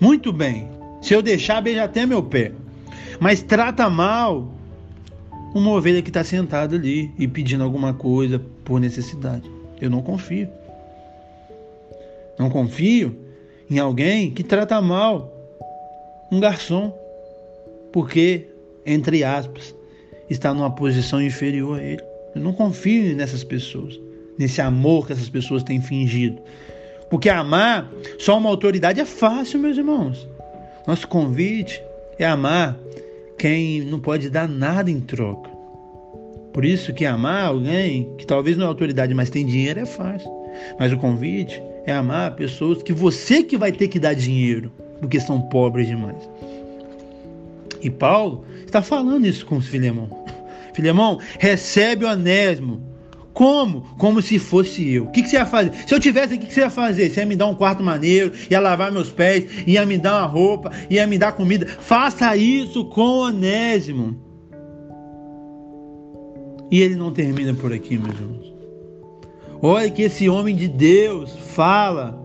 [0.00, 0.70] Muito bem.
[1.02, 2.52] Se eu deixar, beija até meu pé.
[3.20, 4.50] Mas trata mal
[5.54, 9.50] uma ovelha que está sentada ali e pedindo alguma coisa por necessidade.
[9.78, 10.48] Eu não confio.
[12.38, 13.18] Não confio
[13.70, 15.30] em alguém que trata mal
[16.32, 16.90] um garçom,
[17.92, 18.47] porque,
[18.92, 19.74] entre aspas,
[20.30, 22.02] está numa posição inferior a ele.
[22.34, 23.98] Eu não confio nessas pessoas,
[24.38, 26.40] nesse amor que essas pessoas têm fingido.
[27.10, 30.28] Porque amar só uma autoridade é fácil, meus irmãos.
[30.86, 31.82] Nosso convite
[32.18, 32.78] é amar
[33.38, 35.50] quem não pode dar nada em troca.
[36.52, 40.30] Por isso que amar alguém que talvez não é autoridade, mas tem dinheiro é fácil.
[40.78, 45.20] Mas o convite é amar pessoas que você que vai ter que dar dinheiro, porque
[45.20, 46.28] são pobres demais.
[47.82, 50.24] E Paulo está falando isso com Filemão.
[50.74, 52.88] Filemão, recebe o anésimo.
[53.32, 53.82] Como?
[53.98, 55.04] Como se fosse eu.
[55.04, 55.72] O que, que, você ia fazer?
[55.86, 57.08] Se eu tivesse aqui, o que você ia fazer?
[57.08, 60.26] Você ia me dar um quarto maneiro, ia lavar meus pés, ia me dar uma
[60.26, 61.66] roupa, ia me dar comida.
[61.66, 64.20] Faça isso com o Onésimo.
[66.68, 68.54] E ele não termina por aqui, meus irmãos.
[69.62, 72.20] Olha que esse homem de Deus fala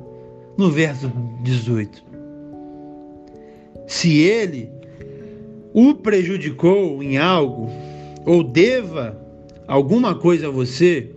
[0.57, 1.11] no verso
[1.43, 2.03] 18.
[3.87, 4.71] Se ele
[5.73, 7.69] o prejudicou em algo,
[8.25, 9.19] ou deva
[9.67, 11.09] alguma coisa a você,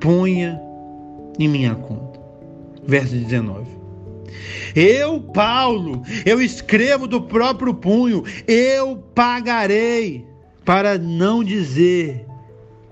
[0.00, 0.60] ponha
[1.38, 2.20] em minha conta.
[2.84, 3.66] Verso 19.
[4.74, 10.24] Eu, Paulo, eu escrevo do próprio punho, eu pagarei,
[10.64, 12.26] para não dizer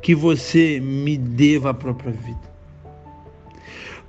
[0.03, 2.48] que você me deva a própria vida.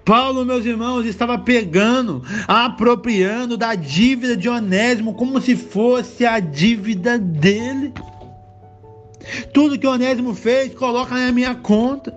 [0.09, 7.19] Paulo, meus irmãos, estava pegando, apropriando da dívida de Onésimo como se fosse a dívida
[7.19, 7.93] dele.
[9.53, 12.11] Tudo que Onésimo fez, coloca na minha conta.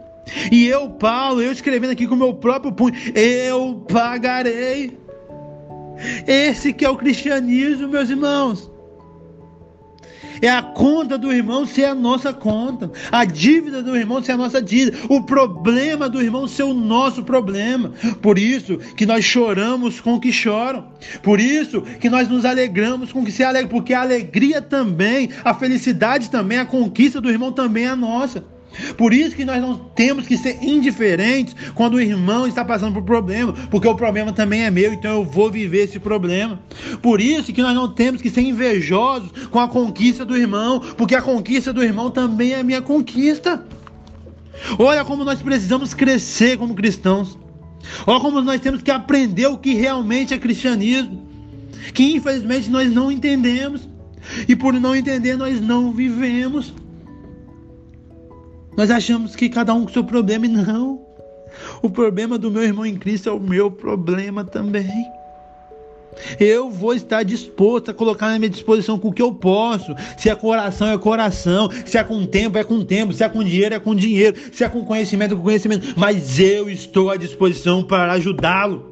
[0.51, 4.99] E eu, Paulo, eu escrevendo aqui com o meu próprio punho, eu pagarei.
[6.27, 8.72] Esse que é o cristianismo, meus irmãos.
[10.43, 12.91] É a conta do irmão ser a nossa conta.
[13.13, 14.99] A dívida do irmão ser a nossa dívida.
[15.09, 17.93] O problema do irmão ser o nosso problema.
[18.21, 20.89] Por isso que nós choramos com o que choram.
[21.23, 23.71] Por isso que nós nos alegramos com o que se alegra.
[23.71, 28.45] Porque a alegria também, a felicidade também, a conquista do irmão também é nossa.
[28.97, 33.03] Por isso que nós não temos que ser indiferentes quando o irmão está passando por
[33.03, 36.59] problema, porque o problema também é meu, então eu vou viver esse problema.
[37.01, 41.15] Por isso que nós não temos que ser invejosos com a conquista do irmão, porque
[41.15, 43.65] a conquista do irmão também é minha conquista.
[44.79, 47.39] Olha como nós precisamos crescer como cristãos.
[48.07, 51.27] Olha como nós temos que aprender o que realmente é cristianismo,
[51.93, 53.89] que infelizmente nós não entendemos.
[54.49, 56.73] E por não entender, nós não vivemos.
[58.77, 61.01] Nós achamos que cada um com seu problema e não.
[61.83, 65.07] O problema do meu irmão em Cristo é o meu problema também.
[66.39, 69.95] Eu vou estar disposto a colocar na minha disposição com o que eu posso.
[70.17, 71.71] Se é coração, é coração.
[71.87, 73.13] Se é com tempo, é com tempo.
[73.13, 74.37] Se é com dinheiro, é com dinheiro.
[74.53, 75.95] Se é com conhecimento, é com conhecimento.
[75.97, 78.91] Mas eu estou à disposição para ajudá-lo.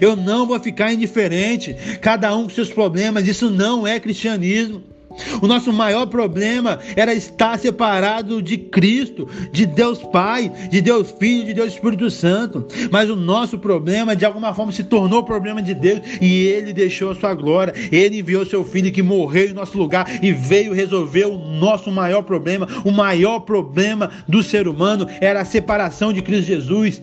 [0.00, 1.74] Eu não vou ficar indiferente.
[2.00, 3.26] Cada um com seus problemas.
[3.26, 4.91] Isso não é cristianismo.
[5.40, 11.46] O nosso maior problema era estar separado de Cristo, de Deus Pai, de Deus Filho,
[11.46, 12.66] de Deus Espírito Santo.
[12.90, 17.10] Mas o nosso problema, de alguma forma, se tornou problema de Deus e Ele deixou
[17.10, 17.74] a sua glória.
[17.90, 22.22] Ele enviou seu Filho que morreu em nosso lugar e veio resolver o nosso maior
[22.22, 22.68] problema.
[22.84, 27.02] O maior problema do ser humano era a separação de Cristo Jesus.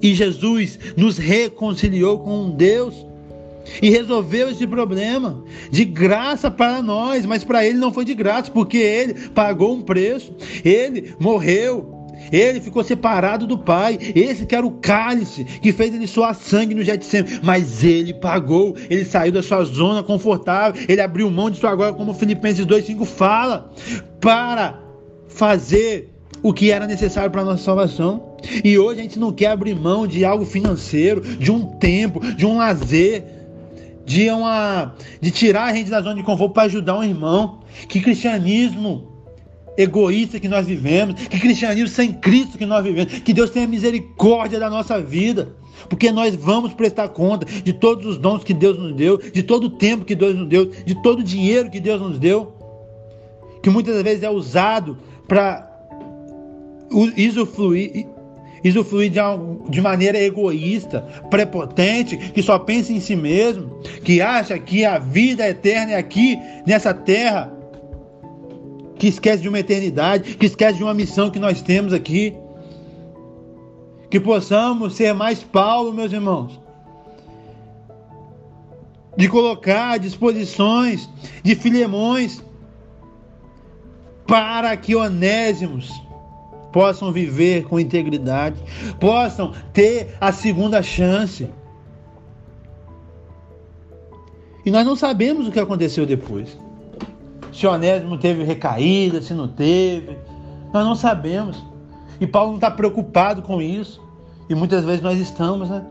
[0.00, 3.06] E Jesus nos reconciliou com Deus
[3.80, 8.50] e resolveu esse problema de graça para nós, mas para ele não foi de graça,
[8.50, 11.98] porque ele pagou um preço, ele morreu.
[12.30, 13.98] Ele ficou separado do Pai.
[14.14, 17.40] Esse que era o cálice que fez ele suar sangue no Getsemane.
[17.42, 18.76] Mas ele pagou.
[18.88, 20.82] Ele saiu da sua zona confortável.
[20.88, 23.70] Ele abriu mão sua glória, como Filipenses 2,5 fala,
[24.20, 24.80] para
[25.28, 26.12] fazer
[26.42, 28.36] o que era necessário para a nossa salvação.
[28.64, 32.44] E hoje a gente não quer abrir mão de algo financeiro, de um tempo, de
[32.44, 33.41] um lazer
[34.04, 37.60] de, uma, de tirar a gente da zona de conforto para ajudar um irmão.
[37.88, 39.12] Que cristianismo
[39.76, 44.58] egoísta que nós vivemos, que cristianismo sem Cristo que nós vivemos, que Deus tenha misericórdia
[44.58, 45.54] da nossa vida,
[45.88, 49.64] porque nós vamos prestar conta de todos os dons que Deus nos deu, de todo
[49.64, 52.52] o tempo que Deus nos deu, de todo o dinheiro que Deus nos deu.
[53.62, 54.98] que muitas vezes é usado
[55.28, 55.68] para
[56.90, 58.06] usufruir,
[58.68, 59.18] usufruir de,
[59.68, 61.00] de maneira egoísta,
[61.30, 66.38] prepotente, que só pensa em si mesmo, que acha que a vida eterna é aqui,
[66.66, 67.52] nessa terra,
[68.96, 72.36] que esquece de uma eternidade, que esquece de uma missão que nós temos aqui.
[74.08, 76.60] Que possamos ser mais Paulo, meus irmãos.
[79.16, 81.08] De colocar disposições
[81.42, 82.42] de filemões
[84.26, 85.90] para que onésimos
[86.72, 88.56] possam viver com integridade,
[88.98, 91.48] possam ter a segunda chance.
[94.64, 96.56] E nós não sabemos o que aconteceu depois.
[97.52, 100.16] Se Onésimo teve recaída, se não teve.
[100.72, 101.62] Nós não sabemos.
[102.20, 104.00] E Paulo não está preocupado com isso.
[104.48, 105.84] E muitas vezes nós estamos, né?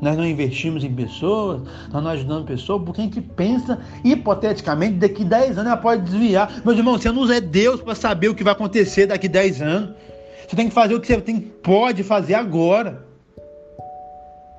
[0.00, 5.24] Nós não investimos em pessoas, nós não ajudamos pessoas, porque a gente pensa, hipoteticamente, daqui
[5.24, 6.62] 10 anos ela pode desviar.
[6.64, 9.90] Meus irmãos, você não é Deus para saber o que vai acontecer daqui 10 anos.
[10.46, 13.06] Você tem que fazer o que você tem, pode fazer agora.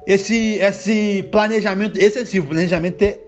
[0.06, 3.20] Esse, esse planejamento excessivo, planejamento é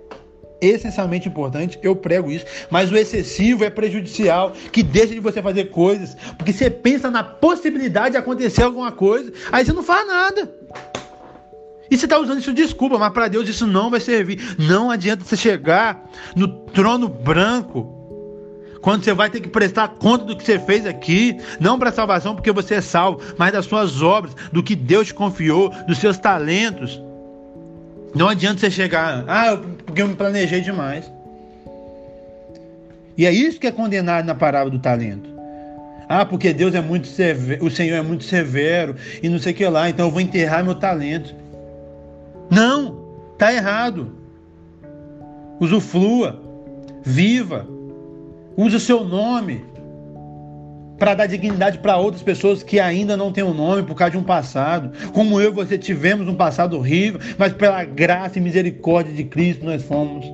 [0.62, 5.66] essencialmente importante, eu prego isso, mas o excessivo é prejudicial, que deixa de você fazer
[5.66, 10.61] coisas, porque você pensa na possibilidade de acontecer alguma coisa, aí você não faz nada.
[11.92, 14.56] E você está usando isso de desculpa, mas para Deus isso não vai servir.
[14.58, 18.00] Não adianta você chegar no trono branco
[18.82, 22.34] quando você vai ter que prestar conta do que você fez aqui, não para salvação
[22.34, 26.18] porque você é salvo, mas das suas obras, do que Deus te confiou, dos seus
[26.18, 27.00] talentos.
[28.16, 31.12] Não adianta você chegar, ah, porque eu me planejei demais.
[33.18, 35.30] E é isso que é condenado na parábola do talento.
[36.08, 39.56] Ah, porque Deus é muito severo, o Senhor é muito severo e não sei o
[39.56, 41.41] que lá, então eu vou enterrar meu talento.
[42.52, 42.98] Não,
[43.38, 44.12] tá errado.
[45.60, 46.42] Usufrua,
[47.02, 47.66] viva,
[48.58, 49.64] use o seu nome
[51.00, 54.18] para dar dignidade para outras pessoas que ainda não têm um nome por causa de
[54.18, 54.92] um passado.
[55.14, 59.66] Como eu e você tivemos um passado horrível, mas pela graça e misericórdia de Cristo
[59.66, 60.26] nós fomos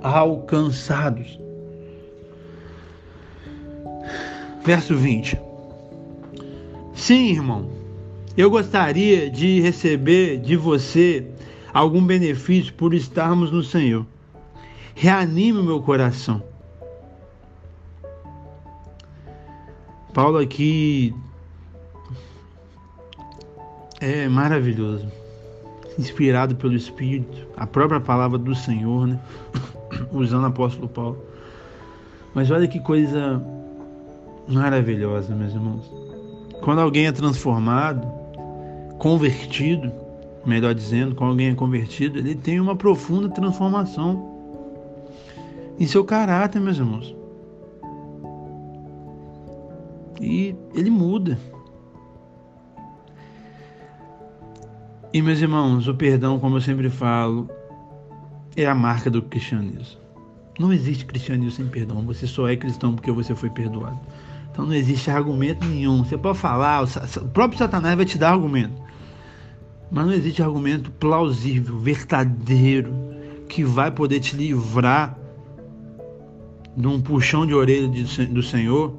[0.00, 1.38] alcançados.
[4.64, 5.38] Verso 20.
[6.94, 7.68] Sim, irmão,
[8.34, 11.26] eu gostaria de receber de você
[11.72, 14.06] algum benefício por estarmos no Senhor.
[14.94, 16.42] Reanime o meu coração.
[20.12, 21.14] Paulo aqui
[24.00, 25.10] é maravilhoso.
[25.98, 29.18] Inspirado pelo Espírito, a própria palavra do Senhor, né?
[30.12, 31.18] Usando o apóstolo Paulo.
[32.34, 33.42] Mas olha que coisa
[34.48, 35.90] maravilhosa, meus irmãos.
[36.62, 38.06] Quando alguém é transformado,
[38.98, 39.92] convertido,
[40.44, 44.30] melhor dizendo, quando alguém é convertido, ele tem uma profunda transformação
[45.78, 47.14] em seu caráter, meus irmãos.
[50.20, 51.38] E ele muda.
[55.12, 57.48] E meus irmãos, o perdão, como eu sempre falo,
[58.56, 60.00] é a marca do cristianismo.
[60.58, 62.02] Não existe cristianismo sem perdão.
[62.06, 63.98] Você só é cristão porque você foi perdoado.
[64.50, 66.04] Então não existe argumento nenhum.
[66.04, 68.80] Você pode falar, o próprio Satanás vai te dar argumento.
[69.92, 72.90] Mas não existe argumento plausível, verdadeiro,
[73.46, 75.18] que vai poder te livrar
[76.74, 78.96] de um puxão de orelha do Senhor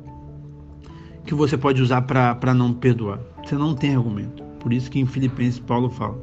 [1.25, 3.19] que você pode usar para não perdoar.
[3.43, 4.43] Você não tem argumento.
[4.59, 6.15] Por isso que em Filipenses Paulo fala: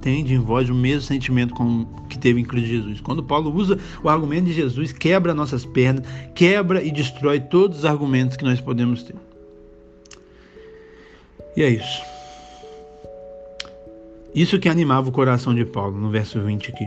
[0.00, 3.00] tende em vós o mesmo sentimento com, que teve em Cristo Jesus.
[3.02, 7.84] Quando Paulo usa o argumento de Jesus, quebra nossas pernas, quebra e destrói todos os
[7.84, 9.14] argumentos que nós podemos ter.
[11.54, 12.15] E é isso.
[14.36, 16.86] Isso que animava o coração de Paulo, no verso 20 aqui.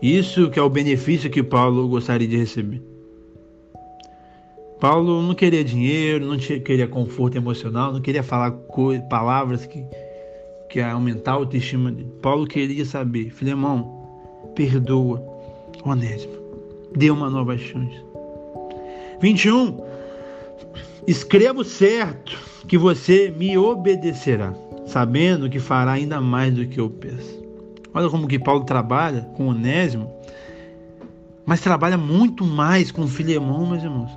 [0.00, 2.80] Isso que é o benefício que Paulo gostaria de receber.
[4.78, 8.52] Paulo não queria dinheiro, não queria conforto emocional, não queria falar
[9.10, 9.84] palavras que,
[10.70, 12.12] que aumentar a autoestima dele.
[12.22, 15.20] Paulo queria saber, Filemão, perdoa,
[15.84, 16.36] Onésimo,
[16.94, 18.04] dê uma nova chance.
[19.20, 19.84] 21.
[21.08, 22.38] Escrevo certo
[22.68, 24.54] que você me obedecerá
[24.86, 27.44] sabendo que fará ainda mais do que eu peço.
[27.92, 30.12] Olha como que Paulo trabalha com Onésimo,
[31.44, 34.10] mas trabalha muito mais com Filemão, meus irmãos.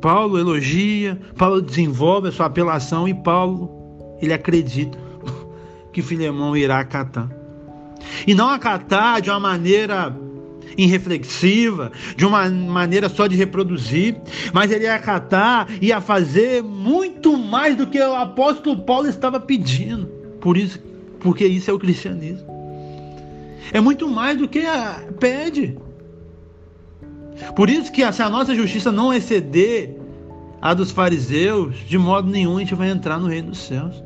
[0.00, 3.70] Paulo elogia, Paulo desenvolve a sua apelação e Paulo,
[4.20, 4.98] ele acredita
[5.92, 7.30] que Filemão irá acatar.
[8.26, 10.14] E não acatar de uma maneira
[10.76, 14.16] irreflexiva, de uma maneira só de reproduzir,
[14.52, 19.38] mas ele ia acatar e ia fazer muito mais do que o apóstolo Paulo estava
[19.40, 20.06] pedindo.
[20.40, 20.78] Por isso,
[21.20, 22.46] porque isso é o cristianismo.
[23.72, 24.62] É muito mais do que
[25.18, 25.78] pede.
[27.56, 29.96] Por isso que se a nossa justiça não exceder
[30.60, 34.02] a dos fariseus, de modo nenhum a gente vai entrar no reino dos céus.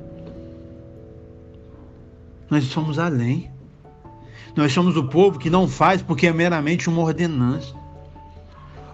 [2.50, 3.50] Nós somos além.
[4.59, 7.72] Nós somos o povo que não faz porque é meramente uma ordenança.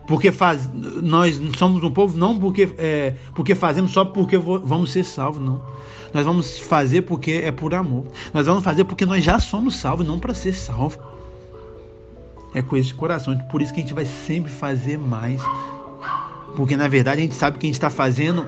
[0.07, 5.05] Porque faz, nós somos um povo não porque, é, porque fazemos só porque vamos ser
[5.05, 5.63] salvos, não.
[6.13, 8.05] Nós vamos fazer porque é por amor.
[8.35, 10.99] Nós vamos fazer porque nós já somos salvos, não para ser salvo.
[12.55, 13.35] É com esse coração.
[13.51, 15.41] Por isso que a gente vai sempre fazer mais.
[16.55, 18.47] Porque na verdade a gente sabe que a gente está fazendo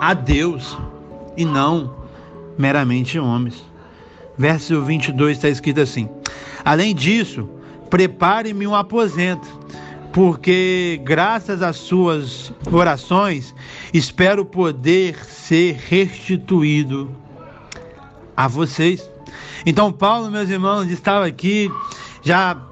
[0.00, 0.76] a Deus
[1.36, 1.94] e não
[2.58, 3.64] meramente homens.
[4.36, 6.08] Verso 22 está escrito assim:
[6.68, 7.48] Além disso,
[7.88, 9.48] prepare-me um aposento
[10.12, 13.54] porque graças às suas orações
[13.94, 17.10] espero poder ser restituído
[18.36, 19.10] a vocês.
[19.64, 21.72] Então, Paulo, meus irmãos, estava aqui
[22.22, 22.62] já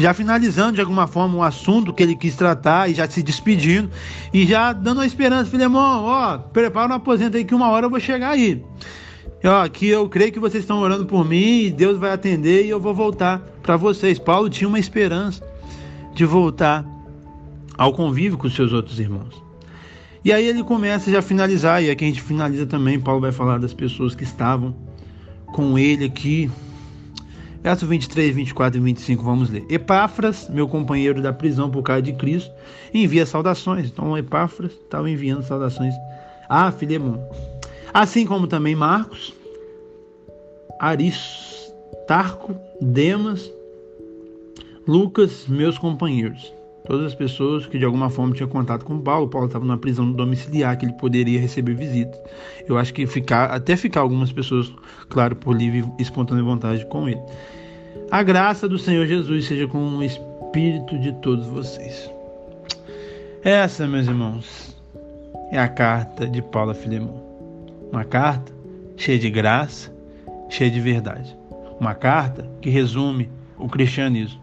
[0.00, 3.88] já finalizando de alguma forma o assunto que ele quis tratar e já se despedindo
[4.34, 7.90] e já dando a esperança, Filemão, ó, prepara um aposento aí que uma hora eu
[7.90, 8.64] vou chegar aí.
[9.44, 12.70] Ó, que eu creio que vocês estão orando por mim e Deus vai atender e
[12.70, 14.18] eu vou voltar para vocês.
[14.18, 15.42] Paulo tinha uma esperança
[16.12, 16.84] de voltar
[17.76, 19.48] ao convívio com seus outros irmãos.
[20.24, 23.30] E aí ele começa já a finalizar, e aqui a gente finaliza também, Paulo vai
[23.30, 24.74] falar das pessoas que estavam
[25.46, 26.50] com ele aqui.
[27.62, 29.64] Versos 23, 24 e 25, vamos ler.
[29.68, 32.50] Epáfras, meu companheiro da prisão por causa de Cristo,
[32.92, 33.86] envia saudações.
[33.86, 35.94] Então, Epáfras estava enviando saudações
[36.48, 37.22] a Filemão.
[37.98, 39.34] Assim como também Marcos,
[40.78, 43.52] Aristarco, Demas
[44.86, 46.54] Lucas, meus companheiros,
[46.86, 50.12] todas as pessoas que de alguma forma tinham contato com Paulo, Paulo estava numa prisão
[50.12, 52.16] domiciliar que ele poderia receber visitas.
[52.68, 54.72] Eu acho que ficar, até ficar algumas pessoas,
[55.08, 57.20] claro, por livre e espontânea vontade com ele.
[58.12, 62.08] A graça do Senhor Jesus seja com o espírito de todos vocês.
[63.42, 64.76] Essa, meus irmãos,
[65.50, 67.27] é a carta de Paulo a Filemão.
[67.90, 68.52] Uma carta
[68.96, 69.92] cheia de graça,
[70.48, 71.36] cheia de verdade.
[71.80, 74.40] Uma carta que resume o cristianismo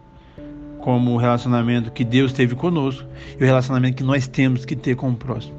[0.80, 3.08] como o relacionamento que Deus teve conosco
[3.40, 5.56] e o relacionamento que nós temos que ter com o próximo.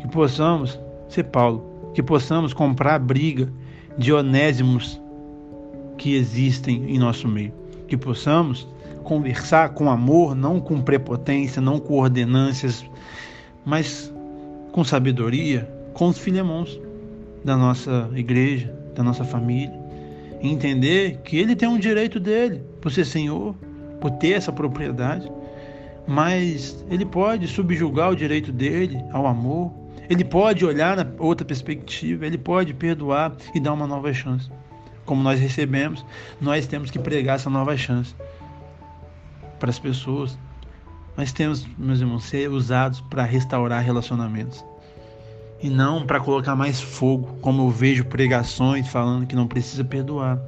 [0.00, 3.48] Que possamos ser Paulo, que possamos comprar a briga
[3.96, 5.00] de onésimos
[5.96, 7.52] que existem em nosso meio,
[7.86, 8.68] que possamos
[9.04, 12.84] conversar com amor, não com prepotência, não com ordenâncias,
[13.64, 14.12] mas
[14.72, 16.80] com sabedoria, com os filemons
[17.44, 19.78] da nossa igreja, da nossa família,
[20.40, 23.54] entender que ele tem um direito dele por ser Senhor,
[24.00, 25.30] por ter essa propriedade,
[26.06, 29.72] mas ele pode subjugar o direito dele ao amor,
[30.08, 34.50] ele pode olhar na outra perspectiva, ele pode perdoar e dar uma nova chance.
[35.04, 36.04] Como nós recebemos,
[36.40, 38.14] nós temos que pregar essa nova chance
[39.58, 40.38] para as pessoas.
[41.16, 44.64] Nós temos, meus irmãos, ser usados para restaurar relacionamentos
[45.62, 50.38] e não para colocar mais fogo, como eu vejo pregações falando que não precisa perdoar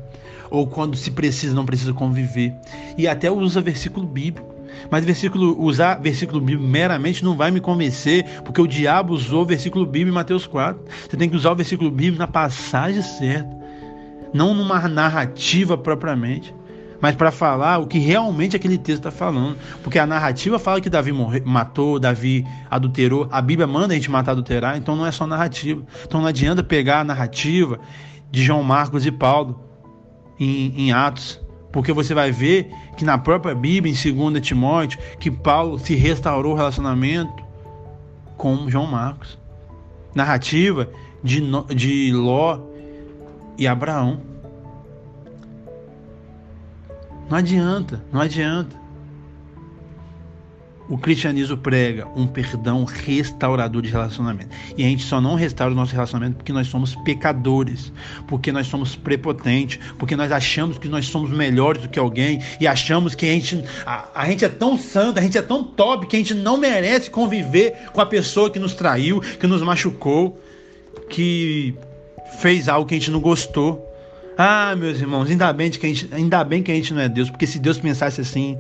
[0.53, 2.53] ou quando se precisa, não precisa conviver.
[2.99, 4.55] E até usa versículo bíblico.
[4.91, 9.87] Mas versículo, usar versículo bíblico meramente não vai me convencer, porque o diabo usou versículo
[9.87, 10.79] bíblico em Mateus 4.
[11.09, 13.49] Você tem que usar o versículo bíblico na passagem certa,
[14.35, 16.55] não numa narrativa propriamente,
[17.03, 19.59] mas para falar o que realmente aquele texto está falando.
[19.83, 21.13] Porque a narrativa fala que Davi
[21.45, 25.83] matou, Davi adulterou, a Bíblia manda a gente matar, adulterar, então não é só narrativa.
[26.05, 27.81] Então não adianta pegar a narrativa
[28.31, 29.61] de João Marcos e Paulo
[30.39, 31.41] em, em Atos,
[31.73, 36.53] porque você vai ver que na própria Bíblia, em 2 Timóteo, que Paulo se restaurou
[36.53, 37.43] o relacionamento
[38.37, 39.37] com João Marcos.
[40.15, 40.89] Narrativa
[41.25, 41.43] de,
[41.75, 42.61] de Ló
[43.59, 44.32] e Abraão.
[47.33, 48.77] Não adianta, não adianta.
[50.87, 54.51] O cristianismo prega um perdão restaurador de relacionamento.
[54.77, 57.91] E a gente só não restaura o nosso relacionamento porque nós somos pecadores,
[58.29, 62.67] porque nós somos prepotentes, porque nós achamos que nós somos melhores do que alguém e
[62.67, 66.09] achamos que a gente, a, a gente é tão santo, a gente é tão top
[66.09, 70.39] que a gente não merece conviver com a pessoa que nos traiu, que nos machucou,
[71.09, 71.75] que
[72.41, 73.91] fez algo que a gente não gostou.
[74.37, 77.09] Ah, meus irmãos, ainda bem que a gente, ainda bem que a gente não é
[77.09, 78.59] Deus, porque se Deus pensasse assim,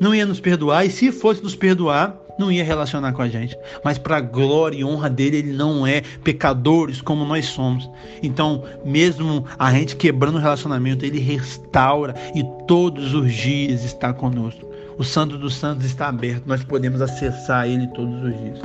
[0.00, 3.56] não ia nos perdoar, e se fosse nos perdoar, não ia relacionar com a gente.
[3.84, 7.90] Mas para glória e honra dele, ele não é pecadores como nós somos.
[8.22, 14.67] Então, mesmo a gente quebrando o relacionamento, ele restaura e todos os dias está conosco.
[14.98, 18.58] O Santo dos Santos está aberto, nós podemos acessar ele todos os dias.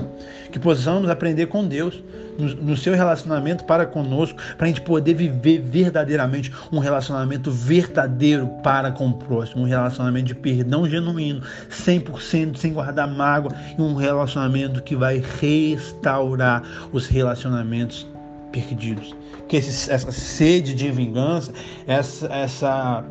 [0.51, 2.03] Que possamos aprender com Deus
[2.39, 8.47] no, no seu relacionamento para conosco, para a gente poder viver verdadeiramente um relacionamento verdadeiro
[8.63, 13.93] para com o próximo, um relacionamento de perdão genuíno, 100% sem guardar mágoa, e um
[13.93, 18.07] relacionamento que vai restaurar os relacionamentos
[18.51, 19.15] perdidos.
[19.47, 21.51] Que esse, essa sede de vingança,
[21.85, 23.05] essa, essa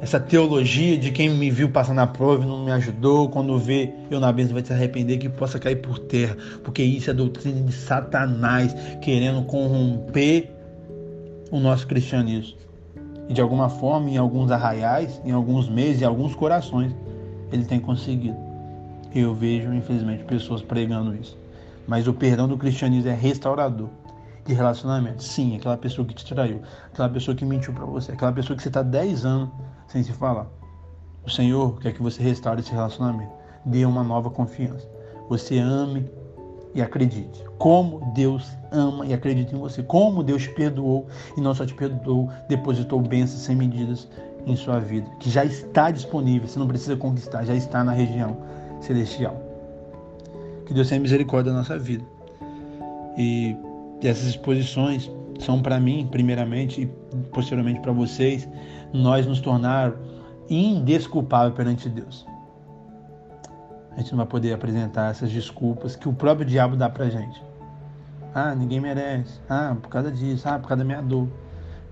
[0.00, 3.92] essa teologia de quem me viu passar na prova e não me ajudou, quando vê
[4.10, 7.60] eu na bênção vai se arrepender, que possa cair por terra, porque isso é doutrina
[7.60, 10.50] de Satanás querendo corromper
[11.50, 12.56] o nosso cristianismo.
[13.28, 16.96] E de alguma forma, em alguns arraiais, em alguns meses, em alguns corações,
[17.52, 18.36] ele tem conseguido.
[19.14, 21.36] Eu vejo, infelizmente, pessoas pregando isso.
[21.86, 23.88] Mas o perdão do cristianismo é restaurador
[24.46, 25.22] de relacionamento.
[25.22, 28.62] Sim, aquela pessoa que te traiu, aquela pessoa que mentiu para você, aquela pessoa que
[28.62, 29.50] você está 10 anos
[29.90, 30.46] sem se falar.
[31.24, 33.32] O Senhor quer que você restaure esse relacionamento.
[33.64, 34.88] Dê uma nova confiança.
[35.28, 36.08] Você ame
[36.74, 37.44] e acredite.
[37.58, 39.82] Como Deus ama e acredita em você.
[39.82, 44.08] Como Deus te perdoou e não só te perdoou, depositou bênçãos sem medidas
[44.46, 45.10] em sua vida.
[45.18, 46.48] Que já está disponível.
[46.48, 48.36] Você não precisa conquistar, já está na região
[48.80, 49.36] celestial.
[50.64, 52.04] Que Deus tenha misericórdia da nossa vida.
[53.18, 53.56] E
[54.02, 55.10] essas exposições
[55.40, 56.86] são para mim, primeiramente, e
[57.32, 58.48] posteriormente para vocês,
[58.92, 59.92] nós nos tornar
[60.48, 62.26] indesculpável perante Deus.
[63.92, 67.42] A gente não vai poder apresentar essas desculpas que o próprio diabo dá pra gente.
[68.34, 69.40] Ah, ninguém merece.
[69.48, 70.48] Ah, por causa disso.
[70.48, 71.28] Ah, por causa da minha dor.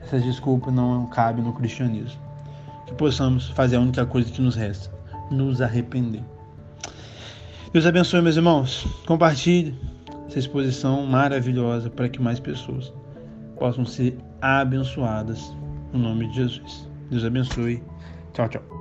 [0.01, 2.21] Essas desculpas não cabem no cristianismo.
[2.87, 4.91] Que possamos fazer a única coisa que nos resta:
[5.31, 6.23] nos arrepender.
[7.73, 8.87] Deus abençoe, meus irmãos.
[9.07, 9.79] Compartilhe
[10.29, 12.93] essa exposição maravilhosa para que mais pessoas
[13.59, 15.53] possam ser abençoadas
[15.93, 16.88] no nome de Jesus.
[17.11, 17.83] Deus abençoe.
[18.33, 18.78] Tchau, tchau.